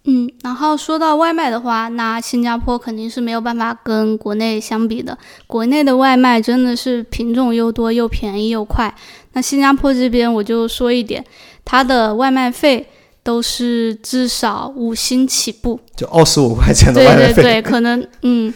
[0.05, 5.16] 嗯，然后说到外卖的话，那新加坡肯定是没有办法跟国内相比的。
[5.47, 8.93] 国内的外卖真的是品种又多又便宜又快。
[9.35, 11.22] 那新加坡这边我就说一点，
[11.66, 12.86] 它的外卖费
[13.22, 18.52] 都是至少五星起步，就二十五块钱的外卖费，对对对，可能嗯，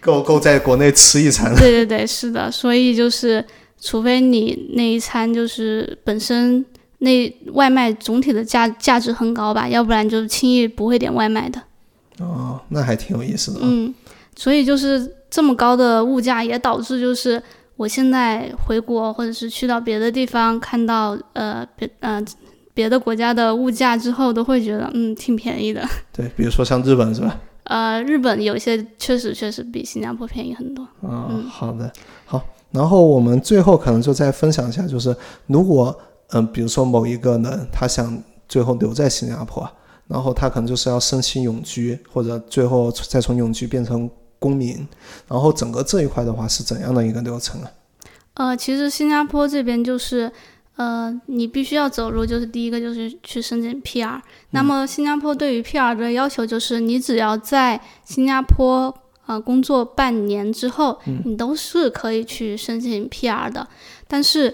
[0.00, 1.58] 够够在国内吃一餐 了。
[1.58, 3.44] 对对对，是的，所以就是
[3.78, 6.64] 除非你那一餐就是本身。
[7.06, 11.62] 那外卖总体的价价值很高吧，要不然就轻易不会点外卖的。
[12.18, 13.60] 哦，那还挺有意思的。
[13.62, 13.94] 嗯，
[14.34, 17.40] 所以就是这么高的物价，也导致就是
[17.76, 22.20] 我现在回国或者是去到别的地方，看到呃别呃
[22.74, 25.86] 别的国家的物价之后，都会觉得嗯挺便宜的。
[26.12, 27.38] 对，比如说像日本是吧？
[27.64, 30.86] 呃，日本有些确实确实比新加坡便宜很多。
[31.02, 31.92] 嗯，好的，
[32.24, 32.42] 好。
[32.72, 35.14] 然后我们最后可能就再分享一下，就是
[35.46, 35.96] 如果。
[36.30, 39.68] 嗯，比如说某一个人，他想最后留在新加坡，
[40.08, 44.86] 然后他可能就是要申请永居，或者最后再从永居变成公民，
[45.28, 47.70] 然后整个这一块的话是怎样的一个流程啊？
[48.34, 50.30] 呃，其实新加坡这边就是，
[50.74, 54.20] 呃，你必须要走入，就是第一个就是去申请 PR。
[54.50, 58.92] 那么新加坡对于 PR 的要求就是，你只要在新加坡
[59.26, 63.68] 呃工作半年之后，你都是可以去申请 PR 的，
[64.08, 64.52] 但是。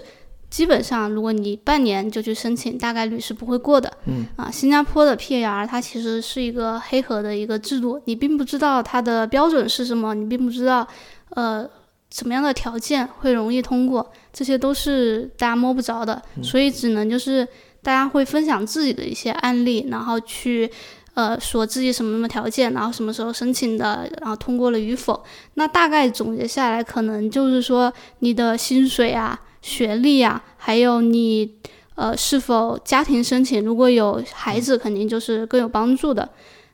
[0.53, 3.91] 基本上，如果你半年就去申请，大概率是不会过的。
[4.05, 10.87] 嗯啊，新加坡的 PR 它其实是一个黑盒的一个制度，你并不知道它的标准是什么，你并不知道，
[11.29, 11.67] 呃，
[12.11, 17.43] 什么样的条件会容易通过，这些都是大家摸不着的，所以只能就是
[17.81, 20.69] 大家会分享自己的一些案例，然后去
[21.15, 25.23] 呃说自己什么什么条件，然后什么时候申请的，然后通过了与否。
[25.55, 29.39] 那大概总结下来，可能就是说你的薪水啊。
[29.63, 31.55] 学历呀，还有你，
[31.95, 33.63] 呃，是否家庭申请？
[33.63, 36.29] 如果有孩子，肯定就是更有帮助的。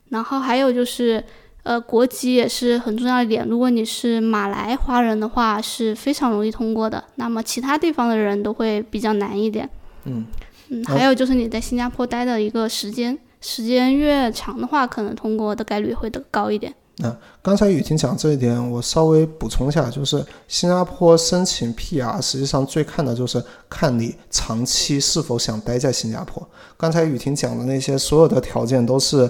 [0.10, 1.24] 然后还有就是，
[1.62, 3.48] 呃，国籍也是很重要一点。
[3.48, 7.04] 如果你是马来华人的话，是非常容易通过的。
[7.16, 9.70] 那么其他地方的人都会比较难一点。
[10.06, 10.26] 嗯
[10.70, 16.74] 嗯，还有就是你在新加坡待的一个时间，时间越长的话，可能通过的概率会得高一点。
[17.02, 26.46] 那刚才雨婷讲这一点，我稍微补充一下，就是新加坡申请 PR，实际上最看的就是看你长期是否想待在新加坡。
[26.76, 29.30] 刚才雨婷讲的那些所有的条件都是，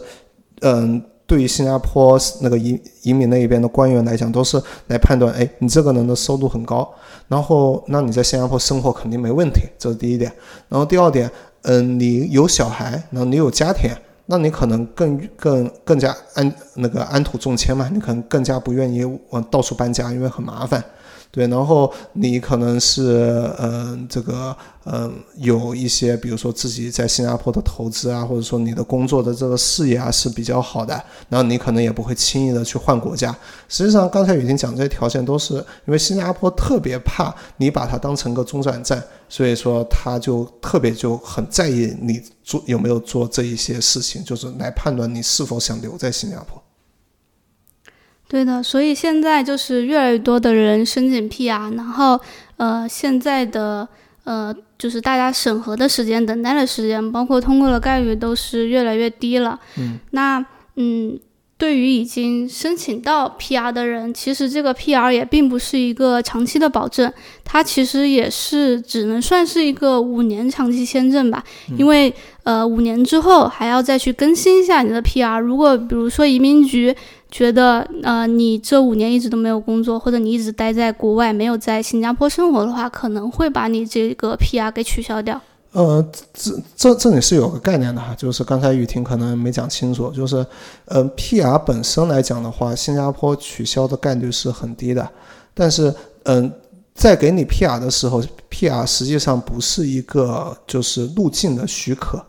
[0.62, 6.92] 嗯，对于新加坡那个移移民那一边的官员来讲，都是来判断，哎，你这个人的收入很高，
[7.28, 10.34] 然后那你在新加坡生活肯定没问题，这是第一点。
[10.70, 11.30] 然后第二点，
[11.62, 13.92] 嗯，你有小孩，然后你有家庭，
[14.32, 20.84] 那你可能更更更加安那个安土重迁嘛，你可能更加不愿意往到处搬家，因为很麻烦。
[21.32, 30.94] 对，然后你可能是嗯，这个嗯，有一些，比如说自己在新加坡的投资啊，或者说你的工作的这个事业啊是比较好的，
[31.30, 33.36] 然后你可能也不会轻易的去换国家。
[33.68, 46.60] 实际上，刚才已经讲这些条件都是因为新加坡特别怕你把它当成个中转站，所以说他就特别就很在意你做有没有做这一些事情，就是来判断你是否想留在新加坡。
[48.30, 52.18] 对的，所以现在就是越来越多的人申请 PR，然后
[52.58, 53.86] 呃，现在的
[54.24, 59.60] 呃，就是大家审核的时间、等待的时间，包括通过的概率都是越来越低了。
[59.78, 60.46] 嗯，那
[60.76, 61.20] 嗯。
[61.60, 67.12] 对于已经申请到 PR 的人，其实这个 PR 也并不是一个长期的保证，
[67.44, 71.44] 它其实也是只能算是一个五年长期签证吧。
[71.78, 75.38] 因为呃，五年之后还要再去更新一下你的 PR。
[75.42, 76.96] 如果比如说移民局
[77.32, 85.40] 觉得呃你这五年一直都没有工作，或者你一直待在国外没有在新加坡生活的话，可能会把你这个 PR 给取消掉。
[85.72, 86.04] 呃，
[86.34, 90.44] 这这这里是有个概念的哈，就是刚才雨婷可能没讲清楚，就是，
[90.86, 95.08] 呃，PR 本身来讲的话，新加坡取消的概率是很低的，
[95.54, 95.94] 但是，
[96.24, 96.52] 嗯，
[96.96, 98.20] 在给你 PR 的时候
[98.50, 102.20] ，PR 实际上不是一个就是入境的许可，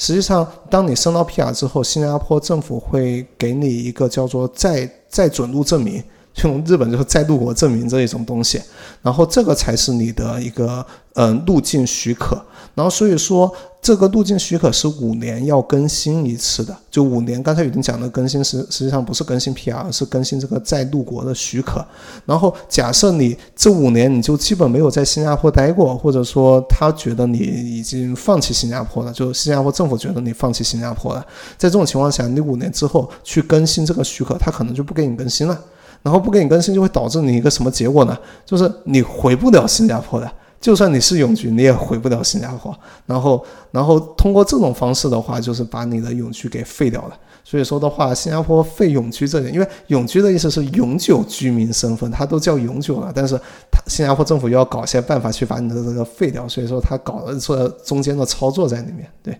[0.00, 6.02] 实际上，当你升到 PR 之后，新加坡政府会给你一个叫做再再准入证明。
[6.42, 8.60] 用日本就是再入国证明这一种东西，
[9.02, 10.84] 然后这个才是你的一个
[11.14, 12.40] 嗯入境许可，
[12.74, 13.52] 然后所以说
[13.82, 21.84] 这个路径许可是五年要更新一次的，就五年刚才已经讲的更新实实际上不是更新 PR，是更新这个再入国的许可。
[22.24, 31.20] 然后假设你这五年你就基本没有在新加坡待过，或者说他觉得你已经放弃新加坡了，就新加坡政府觉得你放弃新加坡了，
[31.58, 35.58] 在这种情况下，你五年之后去更新这个许可，他可能就不给你更新了。
[36.02, 38.16] 然后不给你更新，就会导致你一个什么结果呢？
[38.44, 40.30] 就是你回不了新加坡的。
[40.60, 42.74] 就算你是永居，你也回不了新加坡。
[43.06, 47.16] 然后，然后通过这种方式的话，就是把你的永居给废掉了。
[47.42, 53.10] 所以说的话，新加坡废永居这点，因为永居的意思是永久居民身份，它都叫永久了。
[53.14, 53.38] 但是，
[53.70, 59.08] 它新加坡政府又要搞些办法去把你的这个废掉，所以说他搞了这中间的操作在里面。
[59.22, 59.34] 对，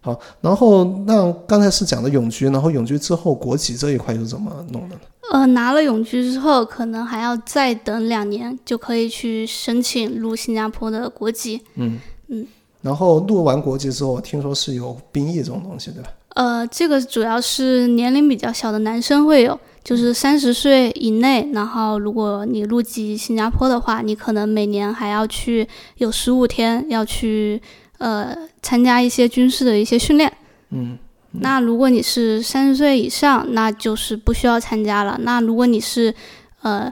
[0.00, 5.00] 好，然后那刚才是讲的永居，然后永居之后国籍这一块又怎么弄的呢？
[5.30, 11.60] 呃，拿了永居之后，可能还要再等两年，就可以去申请入新加坡的国籍。
[11.74, 11.98] 嗯
[12.28, 12.46] 嗯。
[12.80, 16.08] 然后入完国籍之后，听说是有兵役这种东西，对吧？
[16.34, 21.50] 呃，这个主要是年龄比较小的男生会有，就是三十岁以内。
[21.52, 27.60] 然后，如果你入籍新加坡的话，你可能每年还要去有十五天要去
[27.98, 30.32] 呃参加一些军事的一些训练。
[30.70, 30.96] 嗯。
[31.40, 35.16] 那如果你是三十岁以上，那就是不需要参加了。
[35.22, 36.14] 那如果你是，
[36.62, 36.90] 呃，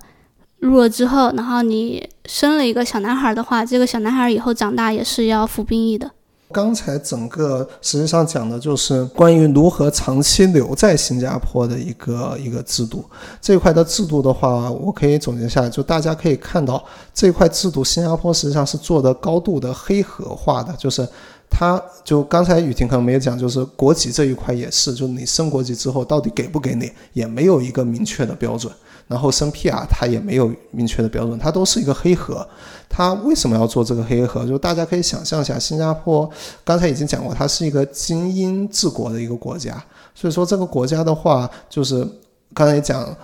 [0.59, 6.11] 入了之后，然后你生了一个小男孩的话，这个小男孩以后长大也是要服兵役的。
[6.53, 13.05] 刚才整个实际上讲的就是关于如何长期留在新加坡的一个一个制度。
[13.41, 16.83] 这一块的制度的话，我可以总结下来，就大家可以看到
[17.13, 21.07] 这一块制度，新加坡实际上是做的高度的黑盒化的，就是。
[21.49, 28.73] 他就刚才雨婷可能没有讲，就是国籍这一块也是，就是你升国籍之后到底给不给你，也没有一个明确的标准。
[29.09, 32.47] 然后升 PR 它也没有明确的标准，它都是一个黑盒。
[32.89, 34.45] 它为什么要做这个黑盒？
[34.45, 36.29] 就大家可以想象一下，新加坡
[36.65, 39.83] 刚才已经讲过，它是一个精英治国的一个国家，
[40.15, 42.07] 所以说这个国家的话，就是
[42.53, 43.17] 刚才讲。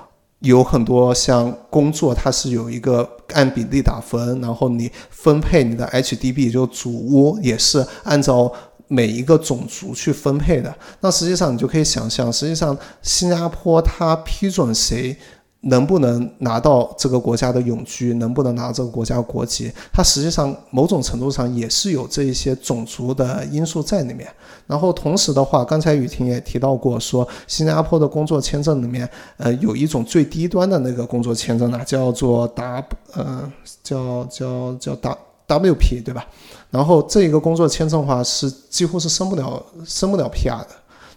[0.43, 8.53] 有很多像工作，它是有一个按比例打分，然后你分配你的 HDB 就主屋也是按照
[8.89, 10.75] 每一个种族去分配的。
[11.01, 15.17] 那实际上你就可以想象，实际上新加坡它批准谁。
[15.63, 24.29] 能不能拿到这个国家的永居，能不能拿到这个国家国籍，它实际上某种程度上也是有这一些种族的因素在里面。
[24.67, 32.85] 然后同时的话，刚才雨婷也提到过，说新加坡的工作签证里面，呃，有一种最低端的那个工作签证呢，叫做 W，
[33.15, 33.53] 呃，
[33.83, 36.27] 叫叫叫 W WP，对吧？
[36.71, 40.69] 然后这一个工作签证的话，是几乎是升不了升不了 PR 的。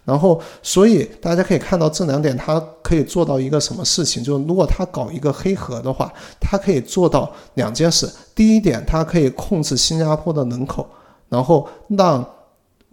[0.06, 4.22] 然后，所以大家可以看到这两点，它可以做到一个什么事情？
[4.22, 6.10] 就是如果他搞一个黑盒的话，
[6.40, 8.08] 它可以做到两件事。
[8.32, 10.88] 第一点，它可以控制新加坡的人口，
[11.28, 12.24] 然后让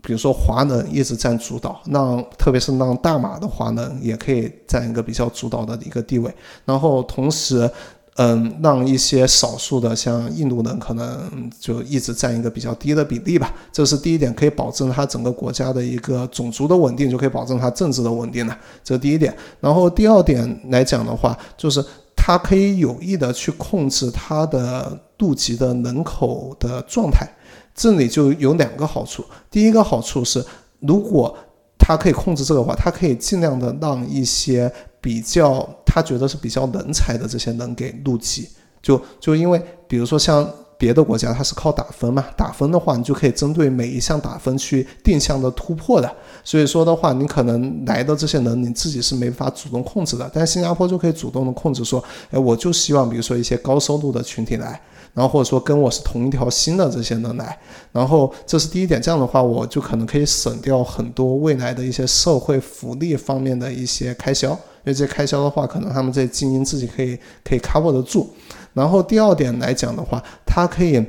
[0.01, 6.33] 比如说华能一直占主导，让特别是让大马的华能也可以占一个比较主导的一个地位，
[6.65, 7.69] 然后同时，
[8.15, 19.35] 嗯，让一些少数的像印度人可能就一直占一个比较低的比例吧，这是第一点，可以保证它整个国家的一个种族的稳定，就可以保证它政治的稳定了，这是第一点。
[19.59, 21.83] 然后第二点来讲的话，就是
[22.15, 27.27] 它可以有意的去控制它的度级的人口的状态。
[27.73, 30.45] 这里就有两个好处，第一个好处是，
[30.81, 31.35] 如果
[31.79, 34.71] 他可以控制这个话，他可以尽量的让一些
[35.03, 38.47] 比较他觉得是比较人才的这些人给录取，
[38.81, 46.09] 就就因为比如说像别的国家，它是靠打分嘛，打分的话，你就可以针对每一项打分去定向的突破的，
[46.41, 52.01] 所以说的话，你可能来的这些人你自己是没法主动控制的，但新加坡就可以主动的控制，说，
[52.31, 54.79] 哎，我就希望比如说一些高收入的群体来。
[55.13, 57.55] 然后或者说跟我是同一条心的这些人来，
[57.91, 68.29] 然后这是第一点，这样的话我就可能可以省掉很多未来的一些社会福利方面的一些开销，因为这些开销的话，可能他们这些精英自己可以可以 cover 得住。
[68.73, 71.03] 然后第二点来讲的话，它可以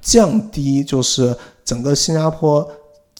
[0.00, 2.68] 降低就是整个新加坡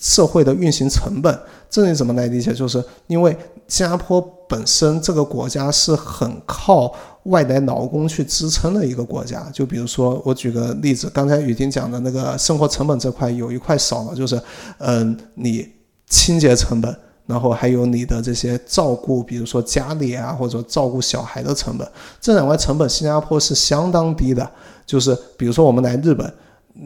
[0.01, 1.39] 社会的运行成本。
[1.69, 2.53] 这里怎么来理解？
[2.53, 3.37] 就是因为
[3.69, 6.95] 新加坡本身这个国家是很靠。
[7.27, 14.41] 外来劳工去支撑的一个国家，就比如说我举个例子，刚才雨婷讲的那个生活成本这块有一块少了，就是，
[14.79, 15.69] 嗯，你
[16.09, 16.97] 清洁成本，
[17.27, 21.87] 然后还有你的这些照顾，比如说家里啊，或者照顾小孩的成本，
[22.21, 24.51] 这两块成本新加坡是相当低的，
[24.87, 26.33] 就是比如说我们来日本。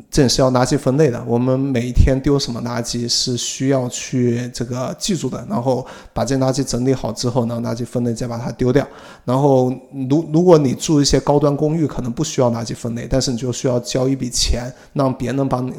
[0.08, 1.20] 这也是要垃圾分类的。
[1.26, 8.86] 我们每一天丢什么垃圾是需要去这个记住的，然后把这垃圾整理好之后，然后垃圾分类再把它丢掉。
[9.24, 9.68] 然后，
[10.08, 15.72] 如如果你住一些高端公寓，可能不需要垃圾分类，但是你就需要交一笔钱，让别人帮你。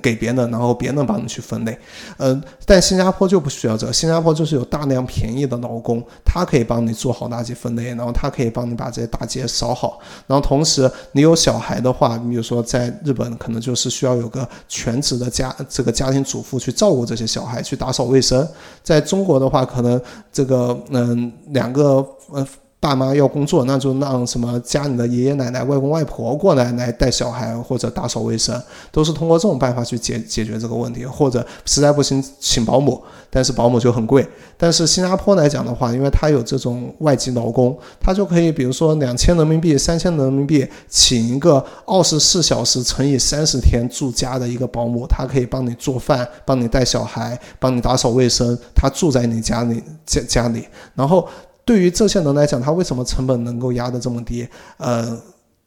[0.00, 1.78] 给别人，然后别人帮你去分类，
[2.18, 18.48] 嗯，但新加坡就不需要这个，新加坡就是有大量便宜的劳工，他可以帮你做好垃圾分类，然后他可以帮你把这些大街扫好，然后同时你有小孩的话，你比如说在日本可能就是需要有个全职的家这个家庭主妇去照顾这些小孩，去打扫卫生，
[18.82, 20.00] 在中国的话，可能
[20.32, 22.46] 这个嗯两个呃。
[22.82, 28.60] 爸妈要工作，那就让什么家里的爷爷奶奶、外公外婆过来来带小孩或者打扫卫生，
[28.90, 33.00] 都是通过这种办法去解解决这个问题，或者实在不行请保姆，
[33.30, 34.26] 但是保姆就很贵。
[34.56, 51.28] 但是新加坡来讲的话，因为它有这种外籍劳工，他就可以比如说两千人民币、三千人民币请一个二十四小时乘以三十天住家的一个保姆，他可以帮你做饭、帮你带小孩、帮你打扫卫生，他住在你家里家家里，然后。
[51.64, 54.48] 对于这些人来讲，他为什么成本能够压得这么低？
[54.78, 55.16] 呃，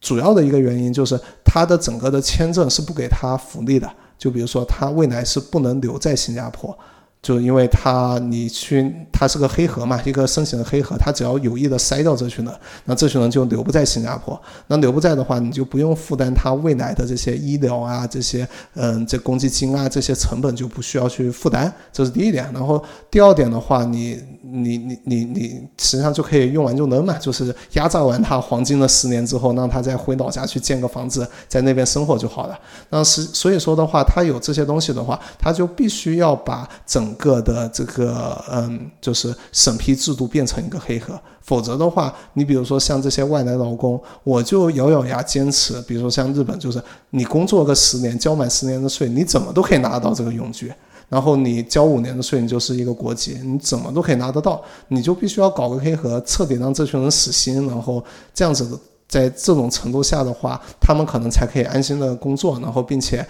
[0.01, 6.77] 主要的一个原因就是他的整个的签证是不给他福利的，就比如说他未来是不能留在新加坡。
[7.26, 12.53] 就因为他，你去，他是个黑盒嘛，一个申请的黑盒，他只要有意的筛掉这群人，
[12.84, 14.39] 那这群人就留不在新加坡。
[14.68, 21.73] 那留不在的话，你就不用负担他未来的这些医疗啊，这些，嗯，这公积金啊，这些成本就不需要去负担。
[21.91, 22.47] 这是第一点。
[22.53, 22.80] 然后
[23.10, 32.60] 第二点的话，你，你，你，你，你实际上就可以用完就扔嘛，就是压榨完他黄金的十年之后，让他再回老家去建个房子，在那边生活就好了。
[32.91, 50.71] 那是所以说的话，他有这些东西的话，他就必须要把整个的这个嗯，就是审批制度变成一个黑盒，否则的话，你比如说像这些外来劳工，我就咬咬牙坚持，比如说像日本，就是你工作个十年，交满十年的税，你怎么都可以拿得到这个永居，
[51.09, 63.25] 然后你交五年的税，你就是一个国籍，你怎么都可以拿得到，你就必须要搞个黑盒，彻底让这群人死心，然后这样子的，在这种程度下的话，他们可能才可以安心的工作，然后并且。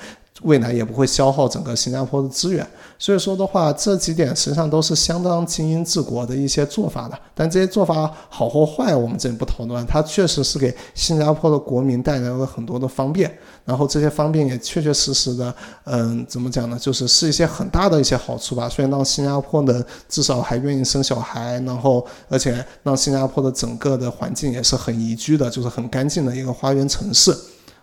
[0.46, 2.66] 未来也不会消耗整个新加坡的资源，
[3.00, 7.20] 所以说的话，这几点实际上都是相当精英治国的一些做法的。
[7.34, 9.86] 但这些做法好或坏，我们这里不讨论。
[9.88, 13.36] 它确实是给新加坡的国民带来了很多的方便，
[13.66, 15.54] 然后这些方便也确确实实的，
[15.86, 16.78] 嗯，怎么讲呢？
[16.80, 18.70] 就是是一些很大的一些好处吧。
[18.70, 27.36] 虽然让新加坡的至少还愿意生小孩，然后而且让新加坡的整个的环境也是很宜居的，就是很干净的一个花园城市。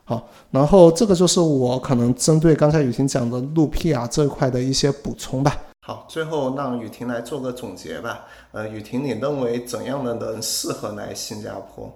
[0.05, 5.57] 好，然后这个就是我可能针对刚才雨婷讲的路 P 啊这一块的一些补充吧。
[5.87, 8.27] 好，最后让雨婷来做个总结吧。
[8.53, 11.93] 呃，雨婷，你认为怎样的人适合来新加坡？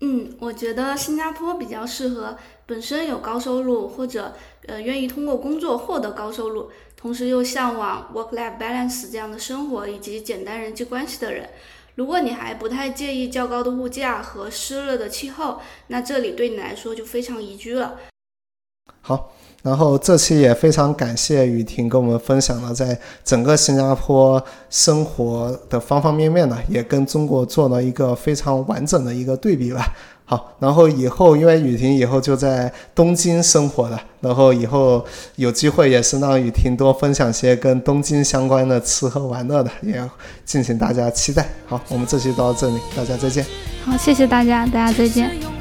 [0.00, 2.36] 嗯，我觉得新加坡比较适合
[2.66, 4.34] 本身有高收入或者
[4.66, 11.48] 呃愿意通过工作获得高收入，同时又向往 work-life balance 这样的生活以及简单人际关系的人。
[11.96, 17.96] 如果你还不太介意较高的物价和湿热的气候，那这里对你来说就非常宜居了。
[19.00, 19.32] 好，
[19.62, 29.94] 然后这期也非常感谢雨婷跟我们分享了在整个新加坡生活的方方面面呢，也跟中国做了一个非常完整的一个对比吧。
[30.28, 35.04] 好，然后以后因为雨婷以后就在东京生活了，然后以后
[35.36, 40.02] 有机会也是让雨婷多分享些跟东京相关的吃喝玩乐的，也
[40.44, 41.48] 敬请大家期待。
[41.66, 43.46] 好，我们这期到这里，大家再见。
[43.84, 45.55] 好，谢谢大家，大家再见。